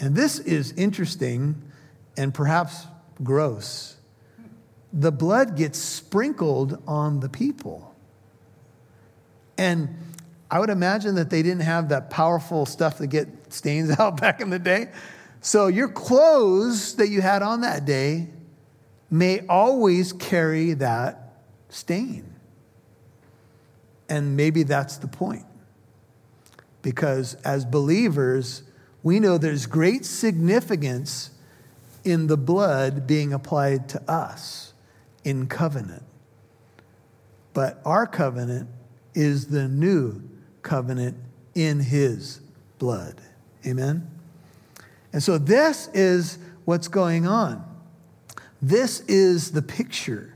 [0.01, 1.61] And this is interesting
[2.17, 2.87] and perhaps
[3.23, 3.97] gross,
[4.93, 7.93] the blood gets sprinkled on the people.
[9.57, 9.97] And
[10.49, 14.41] I would imagine that they didn't have that powerful stuff to get stains out back
[14.41, 14.89] in the day.
[15.41, 18.29] So your clothes that you had on that day
[19.11, 21.33] may always carry that
[21.69, 22.33] stain.
[24.09, 25.45] And maybe that's the point.
[26.81, 28.63] Because as believers,
[29.03, 31.31] we know there's great significance
[32.05, 34.73] in the blood being applied to us
[35.23, 36.03] in covenant.
[37.53, 38.69] But our covenant
[39.13, 40.21] is the new
[40.61, 41.17] covenant
[41.55, 42.41] in his
[42.79, 43.19] blood.
[43.65, 44.09] Amen?
[45.11, 47.63] And so this is what's going on.
[48.61, 50.35] This is the picture.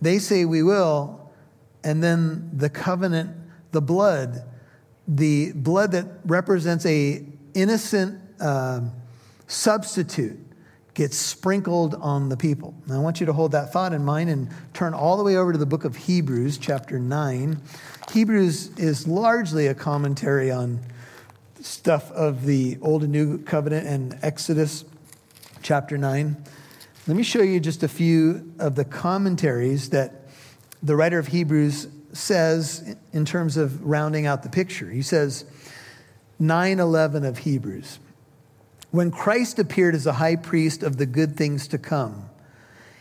[0.00, 1.30] They say we will,
[1.82, 3.34] and then the covenant,
[3.72, 4.44] the blood,
[5.08, 8.80] the blood that represents a innocent uh,
[9.46, 10.38] substitute
[10.94, 12.74] gets sprinkled on the people.
[12.86, 15.36] Now, I want you to hold that thought in mind and turn all the way
[15.36, 17.60] over to the book of Hebrews, chapter 9.
[18.12, 20.80] Hebrews is largely a commentary on
[21.60, 24.84] stuff of the Old and New Covenant and Exodus,
[25.62, 26.36] chapter 9.
[27.06, 30.28] Let me show you just a few of the commentaries that
[30.82, 34.90] the writer of Hebrews says in terms of rounding out the picture.
[34.90, 35.44] He says,
[36.40, 37.98] 9:11 of Hebrews.
[38.92, 42.28] When Christ appeared as a high priest of the good things to come,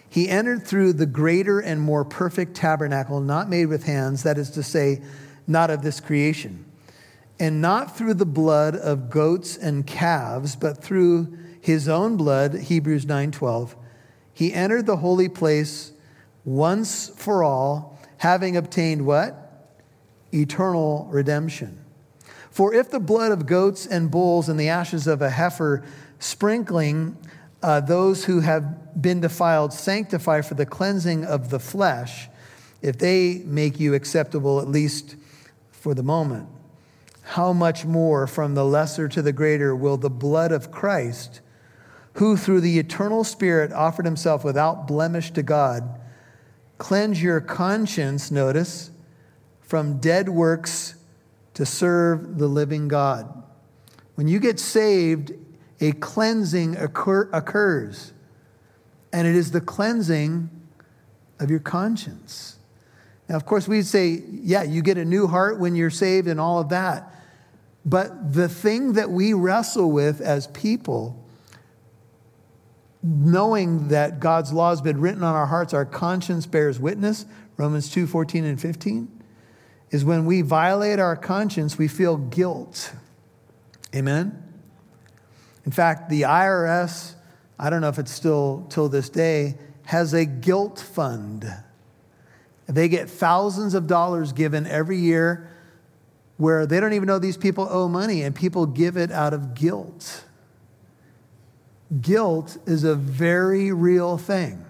[0.08, 4.50] he entered through the greater and more perfect tabernacle, not made with hands, that is
[4.52, 5.02] to say,
[5.48, 6.64] not of this creation,
[7.42, 13.06] and not through the blood of goats and calves, but through his own blood, Hebrews
[13.06, 13.76] 9:12.
[14.34, 15.92] He entered the holy place
[16.46, 19.68] once for all, having obtained what?
[20.34, 21.81] Eternal redemption.
[22.52, 25.84] For if the blood of goats and bulls and the ashes of a heifer
[26.20, 27.18] sprinkling
[27.64, 32.28] uh, those who have been defiled sanctify for the cleansing of the flesh,
[32.82, 35.16] if they make you acceptable, at least
[35.72, 36.50] for the moment,
[37.24, 41.40] how much more from the lesser to the greater will the blood of Christ,
[42.14, 46.00] who through the eternal Spirit offered himself without blemish to God,
[46.78, 48.90] cleanse your conscience, notice,
[49.62, 50.96] from dead works
[51.54, 53.44] to serve the living God.
[54.16, 55.34] When you get saved,
[55.80, 58.14] a cleansing occur, occurs,
[59.12, 60.50] and it is the cleansing
[61.40, 62.58] of your conscience.
[63.28, 66.40] Now, of course, we'd say, yeah, you get a new heart when you're saved and
[66.40, 67.14] all of that.
[67.84, 71.26] But the thing that we wrestle with as people,
[73.02, 77.26] knowing that God's law has been written on our hearts, our conscience bears witness,
[77.58, 79.21] Romans 2 14 and 15
[79.92, 82.94] is when we violate our conscience, we feel guilt.
[83.94, 84.42] Amen?
[85.66, 87.14] In fact, the IRS,
[87.60, 91.46] I don't know if it's still till this day, has a guilt fund.
[92.68, 95.50] They get thousands of dollars given every year
[96.38, 99.54] where they don't even know these people owe money and people give it out of
[99.54, 100.24] guilt.
[102.00, 104.66] Guilt is a very real thing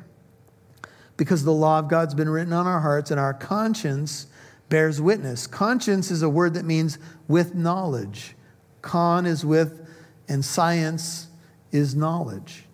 [1.15, 4.25] because the law of God's been written on our hearts and our conscience
[4.71, 5.45] bears witness.
[5.45, 6.97] Conscience is a word that means
[7.27, 8.35] with knowledge.
[8.81, 9.87] Con is with,
[10.27, 11.27] and science
[11.71, 12.65] is knowledge.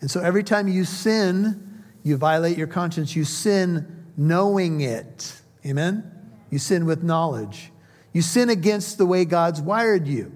[0.00, 3.16] And so every time you sin, you violate your conscience.
[3.16, 5.40] You sin knowing it.
[5.66, 6.08] Amen?
[6.50, 7.72] You sin with knowledge.
[8.12, 10.30] You sin against the way God's wired you.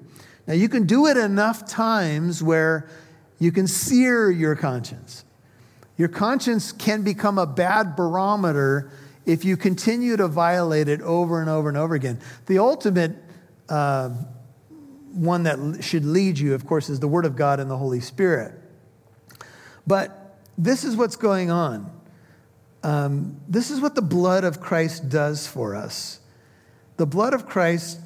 [0.48, 2.88] Now, you can do it enough times where
[3.38, 5.24] you can sear your conscience.
[5.98, 8.90] Your conscience can become a bad barometer
[9.28, 12.18] if you continue to violate it over and over and over again.
[12.46, 13.14] The ultimate
[13.68, 14.08] uh,
[15.12, 18.00] one that should lead you, of course, is the Word of God and the Holy
[18.00, 18.54] Spirit.
[19.86, 21.92] But this is what's going on.
[22.82, 26.20] Um, this is what the blood of Christ does for us.
[26.96, 28.00] The blood of Christ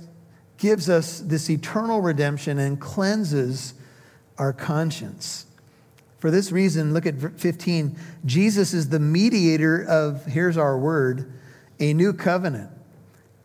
[0.59, 3.75] gives us this eternal redemption and cleanses
[4.39, 5.47] our conscience.
[6.23, 7.99] For this reason, look at 15.
[8.25, 11.33] Jesus is the mediator of, here's our word,
[11.81, 12.71] a new covenant,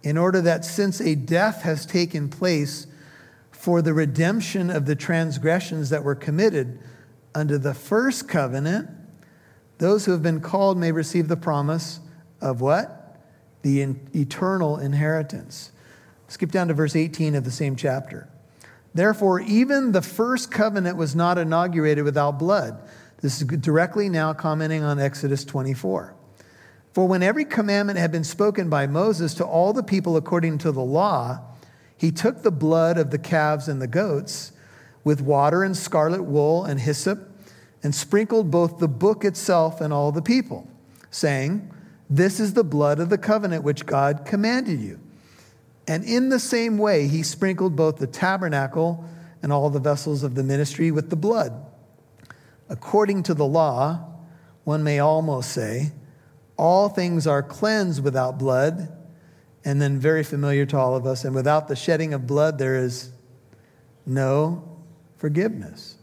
[0.04, 2.86] in order that since a death has taken place
[3.50, 6.78] for the redemption of the transgressions that were committed
[7.34, 8.88] under the first covenant,
[9.80, 12.00] those who have been called may receive the promise
[12.42, 13.18] of what?
[13.64, 13.82] The
[14.14, 15.72] eternal inheritance.
[16.28, 18.30] Skip down to verse 18 of the same chapter.
[18.98, 22.82] Therefore, even the first covenant was not inaugurated without blood.
[23.22, 26.16] This is directly now commenting on Exodus 24.
[26.94, 30.72] For when every commandment had been spoken by Moses to all the people according to
[30.72, 31.42] the law,
[31.96, 34.52] he took the blood of the calves and the goats
[35.04, 37.20] with water and scarlet wool and hyssop
[37.84, 40.68] and sprinkled both the book itself and all the people,
[41.12, 41.72] saying,
[42.10, 45.00] This is the blood of the covenant which God commanded you.
[45.88, 49.06] And in the same way, he sprinkled both the tabernacle
[49.42, 51.66] and all the vessels of the ministry with the blood.
[52.70, 54.06] According to the law,
[54.66, 55.94] one may almost say,
[56.58, 58.92] all things are cleansed without blood,
[59.64, 62.76] and then very familiar to all of us, and without the shedding of blood, there
[62.76, 63.12] is
[64.06, 64.78] no
[65.18, 65.96] forgiveness.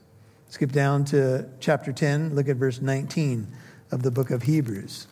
[0.48, 3.48] Skip down to chapter 10, look at verse 19
[3.90, 5.08] of the book of Hebrews.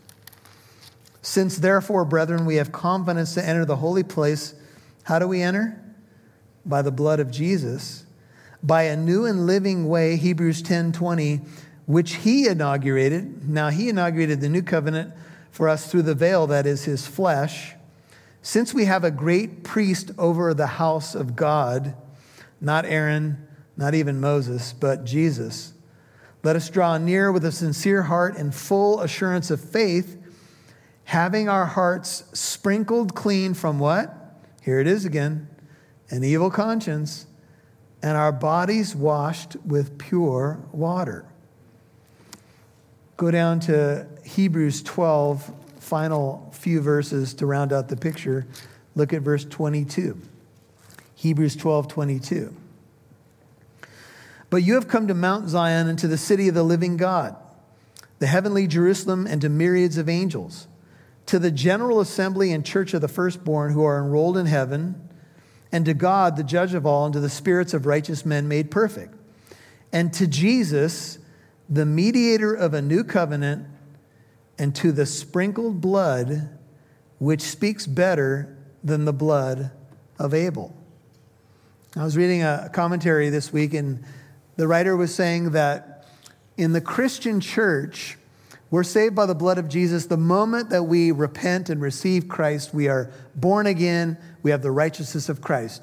[1.21, 4.55] Since therefore, brethren, we have confidence to enter the holy place
[5.05, 5.83] how do we enter?
[6.65, 8.05] By the blood of Jesus,
[8.63, 11.41] by a new and living way, Hebrews 10 20,
[11.87, 13.49] which he inaugurated.
[13.49, 15.13] Now, he inaugurated the new covenant
[15.51, 17.75] for us through the veil that is his flesh.
[18.41, 21.95] Since we have a great priest over the house of God,
[22.61, 23.47] not Aaron,
[23.77, 25.73] not even Moses, but Jesus,
[26.45, 30.17] Let us draw near with a sincere heart and full assurance of faith,
[31.05, 34.22] having our hearts sprinkled clean from what?
[34.63, 35.49] Here it is again
[36.09, 37.27] an evil conscience,
[38.03, 41.25] and our bodies washed with pure water.
[43.17, 48.47] Go down to Hebrews 12, final few verses to round out the picture.
[48.95, 50.21] Look at verse 22.
[51.17, 52.57] Hebrews 12, 22.
[54.51, 57.35] But you have come to Mount Zion and to the city of the living God,
[58.19, 60.69] the heavenly Jerusalem, and to myriads of angels,
[61.27, 65.09] to the general assembly and church of the firstborn who are enrolled in heaven,
[65.71, 68.71] and to God, the judge of all, and to the spirits of righteous men made
[68.71, 69.15] perfect,
[69.93, 71.19] and to Jesus,
[71.69, 73.67] the mediator of a new covenant,
[74.59, 76.51] and to the sprinkled blood,
[77.19, 79.71] which speaks better than the blood
[80.19, 80.77] of Abel.
[81.97, 84.05] I was reading a commentary this week, and
[84.57, 86.07] the writer was saying that
[86.57, 88.19] in the Christian church,
[88.73, 90.07] we're saved by the blood of Jesus.
[90.07, 94.71] The moment that we repent and receive Christ, we are born again, we have the
[94.71, 95.83] righteousness of Christ.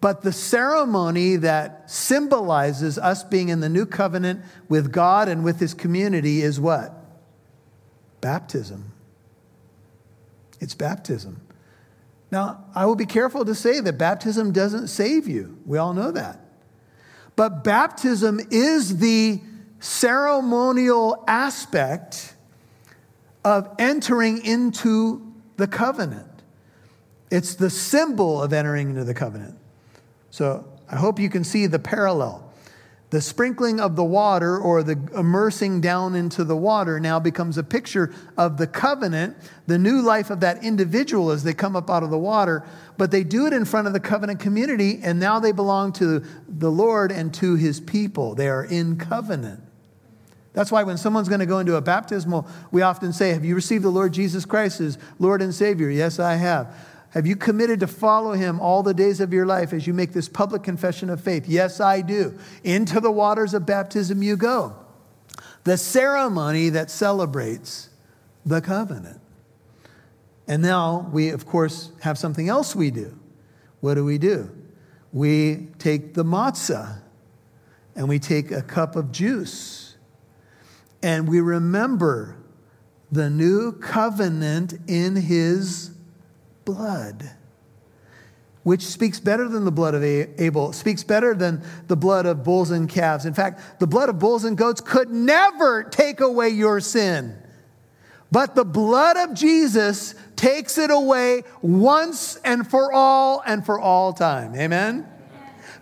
[0.00, 5.60] But the ceremony that symbolizes us being in the new covenant with God and with
[5.60, 6.94] his community is what?
[8.22, 8.92] Baptism.
[10.58, 11.38] It's baptism.
[12.30, 15.58] Now, I will be careful to say that baptism doesn't save you.
[15.66, 16.40] We all know that.
[17.36, 19.42] But baptism is the
[19.82, 22.36] ceremonial aspect
[23.44, 26.28] of entering into the covenant.
[27.30, 29.58] It's the symbol of entering into the covenant.
[30.30, 32.48] So I hope you can see the parallel.
[33.10, 37.64] The sprinkling of the water or the immersing down into the water now becomes a
[37.64, 42.04] picture of the covenant, the new life of that individual as they come up out
[42.04, 42.64] of the water.
[42.96, 46.22] But they do it in front of the covenant community, and now they belong to
[46.48, 48.34] the Lord and to his people.
[48.34, 49.60] They are in covenant.
[50.52, 53.54] That's why when someone's going to go into a baptismal, we often say, Have you
[53.54, 55.88] received the Lord Jesus Christ as Lord and Savior?
[55.88, 56.74] Yes, I have.
[57.10, 60.12] Have you committed to follow him all the days of your life as you make
[60.12, 61.46] this public confession of faith?
[61.46, 62.38] Yes, I do.
[62.64, 64.76] Into the waters of baptism you go.
[65.64, 67.90] The ceremony that celebrates
[68.44, 69.20] the covenant.
[70.48, 73.18] And now we, of course, have something else we do.
[73.80, 74.50] What do we do?
[75.12, 77.00] We take the matzah
[77.94, 79.81] and we take a cup of juice
[81.02, 82.36] and we remember
[83.10, 85.90] the new covenant in his
[86.64, 87.30] blood,
[88.62, 92.70] which speaks better than the blood of Abel, speaks better than the blood of bulls
[92.70, 93.26] and calves.
[93.26, 97.36] In fact, the blood of bulls and goats could never take away your sin.
[98.30, 104.14] But the blood of Jesus takes it away once and for all and for all
[104.14, 104.56] time.
[104.56, 105.06] Amen?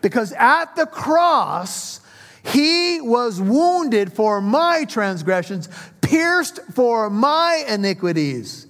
[0.02, 1.99] Because at the cross,
[2.42, 5.68] he was wounded for my transgressions,
[6.00, 8.66] pierced for my iniquities.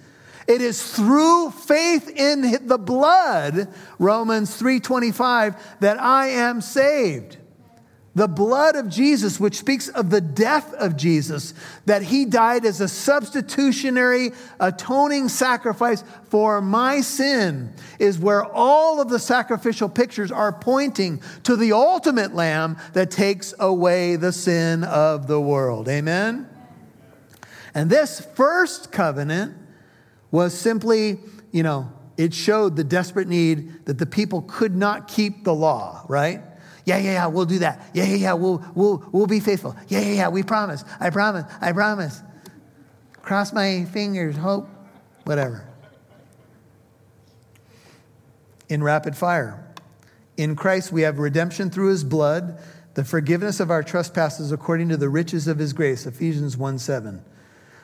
[0.47, 3.68] It is through faith in the blood,
[3.99, 7.37] Romans 3:25, that I am saved.
[8.15, 11.55] The blood of Jesus, which speaks of the death of Jesus,
[11.87, 19.11] that he died as a substitutionary atoning sacrifice for my sin, is where all of
[19.11, 25.29] the sacrificial pictures are pointing to the ultimate lamb that takes away the sin of
[25.29, 25.89] the world.
[25.89, 26.49] Amen?
[27.75, 29.57] And this first covenant
[30.33, 31.21] was simply,
[31.53, 36.05] you know, it showed the desperate need that the people could not keep the law,
[36.09, 36.43] right?
[36.85, 37.91] Yeah, yeah, yeah, we'll do that.
[37.93, 39.76] Yeah, yeah, yeah, we'll, we'll, we'll be faithful.
[39.89, 40.85] Yeah, yeah, yeah, we promise.
[40.99, 41.45] I promise.
[41.61, 42.22] I promise.
[43.22, 44.68] Cross my fingers, hope,
[45.24, 45.66] whatever.
[48.68, 49.66] In rapid fire.
[50.37, 52.59] In Christ, we have redemption through his blood,
[52.95, 57.22] the forgiveness of our trespasses according to the riches of his grace, Ephesians 1 7.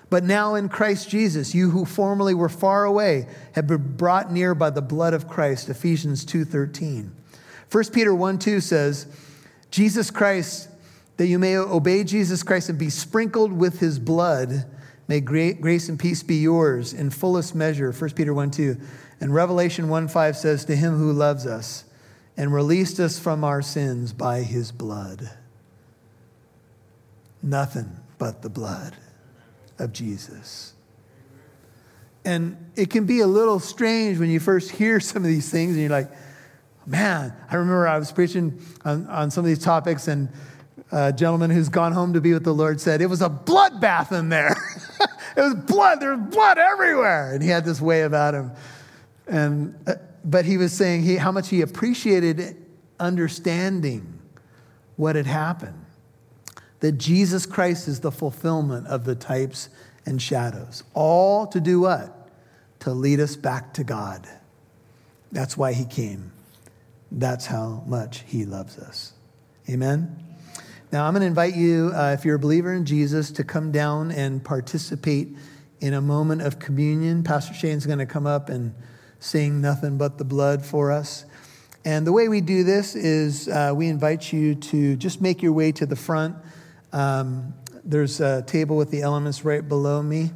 [0.09, 4.55] But now in Christ Jesus, you who formerly were far away have been brought near
[4.55, 7.11] by the blood of Christ, Ephesians 2:13.
[7.71, 9.07] 1 Peter 1 2 says,
[9.71, 10.69] Jesus Christ,
[11.17, 14.67] that you may obey Jesus Christ and be sprinkled with his blood,
[15.09, 17.93] may grace and peace be yours in fullest measure.
[17.93, 18.77] 1 Peter 1 2.
[19.21, 21.85] And Revelation 1 5 says, To him who loves us
[22.37, 25.31] and released us from our sins by his blood.
[27.43, 28.95] Nothing but the blood
[29.79, 30.75] of Jesus.
[32.25, 35.73] And it can be a little strange when you first hear some of these things
[35.73, 36.11] and you're like,
[36.87, 40.29] man, I remember I was preaching on, on some of these topics and
[40.93, 44.17] a gentleman who's gone home to be with the Lord said, it was a bloodbath
[44.17, 44.57] in there.
[45.37, 46.01] it was blood.
[46.01, 47.35] There was blood everywhere.
[47.35, 48.53] And he had this way about him.
[49.27, 52.57] And, uh, but he was saying he, how much he appreciated
[53.01, 54.21] understanding
[54.97, 55.85] what had happened.
[56.81, 59.71] that Jesus Christ is the fulfillment of the types
[60.05, 60.85] and shadows.
[60.95, 62.29] All to do what?
[62.81, 64.29] To lead us back to God.
[65.33, 66.33] That's why he came.
[67.11, 69.13] That's how much he loves us.
[69.69, 70.25] Amen?
[70.93, 73.73] Now, I'm going to invite you, uh, if you're a believer in Jesus, to come
[73.73, 75.37] down and participate
[75.81, 77.23] in a moment of communion.
[77.23, 78.75] Pastor Shane's going to come up and
[79.19, 81.25] sing Nothing But the Blood for us.
[81.85, 85.53] And the way we do this is uh, we invite you to just make your
[85.53, 86.37] way to the front.
[86.93, 87.55] Um,
[87.85, 90.31] there's a table with the elements right below me.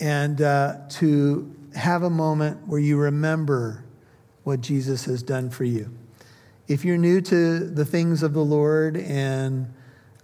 [0.00, 3.85] And uh, to have a moment where you remember
[4.46, 5.90] what Jesus has done for you.
[6.68, 9.74] If you're new to the things of the Lord and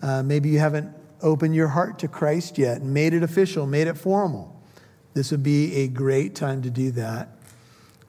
[0.01, 3.89] uh, maybe you haven't opened your heart to Christ yet and made it official, made
[3.89, 4.63] it formal,
[5.13, 7.31] this would be a great time to do that.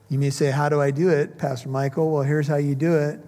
[0.08, 2.12] You may say, How do I do it, Pastor Michael?
[2.12, 3.18] Well, here's how you do it.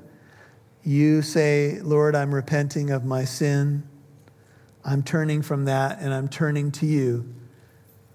[0.85, 3.83] You say, Lord, I'm repenting of my sin.
[4.85, 7.35] I'm turning from that and I'm turning to you.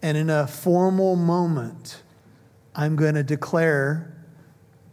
[0.02, 2.04] And in a formal moment,
[2.74, 4.16] I'm going to declare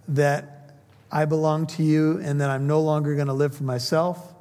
[0.08, 0.74] that
[1.10, 4.34] I belong to you and that I'm no longer going to live for myself.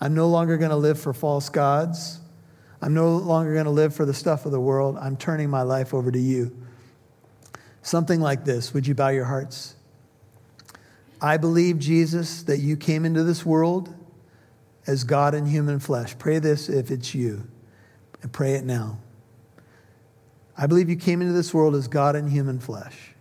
[0.00, 2.18] I'm no longer going to live for false gods.
[2.80, 4.98] I'm no longer going to live for the stuff of the world.
[5.00, 6.56] I'm turning my life over to you.
[7.82, 8.74] Something like this.
[8.74, 9.76] Would you bow your hearts?
[11.20, 13.94] I believe, Jesus, that you came into this world
[14.88, 16.18] as God in human flesh.
[16.18, 17.46] Pray this if it's you,
[18.22, 18.98] and pray it now.
[20.58, 23.11] I believe you came into this world as God in human flesh.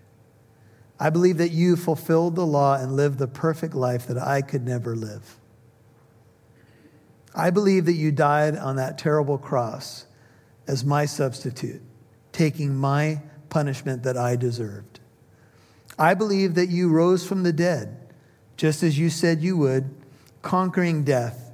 [1.01, 4.63] I believe that you fulfilled the law and lived the perfect life that I could
[4.63, 5.39] never live.
[7.33, 10.05] I believe that you died on that terrible cross
[10.67, 11.81] as my substitute,
[12.31, 14.99] taking my punishment that I deserved.
[15.97, 18.13] I believe that you rose from the dead,
[18.55, 19.89] just as you said you would,
[20.43, 21.51] conquering death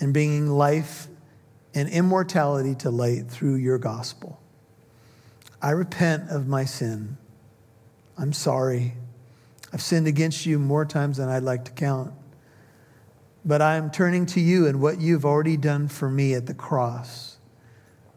[0.00, 1.06] and bringing life
[1.72, 4.40] and immortality to light through your gospel.
[5.62, 7.16] I repent of my sin.
[8.18, 8.94] I'm sorry.
[9.72, 12.12] I've sinned against you more times than I'd like to count.
[13.44, 17.36] But I'm turning to you and what you've already done for me at the cross.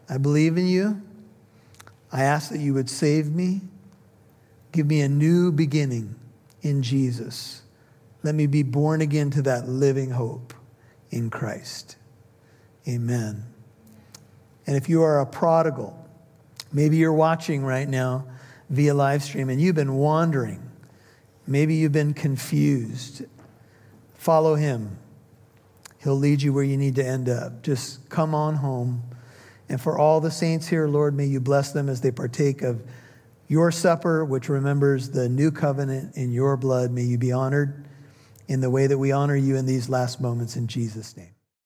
[0.09, 1.01] I believe in you.
[2.11, 3.61] I ask that you would save me.
[4.71, 6.15] Give me a new beginning
[6.61, 7.61] in Jesus.
[8.23, 10.53] Let me be born again to that living hope
[11.11, 11.95] in Christ.
[12.87, 13.45] Amen.
[14.65, 15.97] And if you are a prodigal,
[16.71, 18.25] maybe you're watching right now
[18.69, 20.69] via live stream and you've been wandering,
[21.47, 23.25] maybe you've been confused,
[24.15, 24.97] follow him.
[26.03, 27.61] He'll lead you where you need to end up.
[27.61, 29.03] Just come on home.
[29.67, 32.81] And for all the saints here, Lord, may you bless them as they partake of
[33.47, 36.91] your supper, which remembers the new covenant in your blood.
[36.91, 37.85] May you be honored
[38.47, 41.33] in the way that we honor you in these last moments in Jesus' name.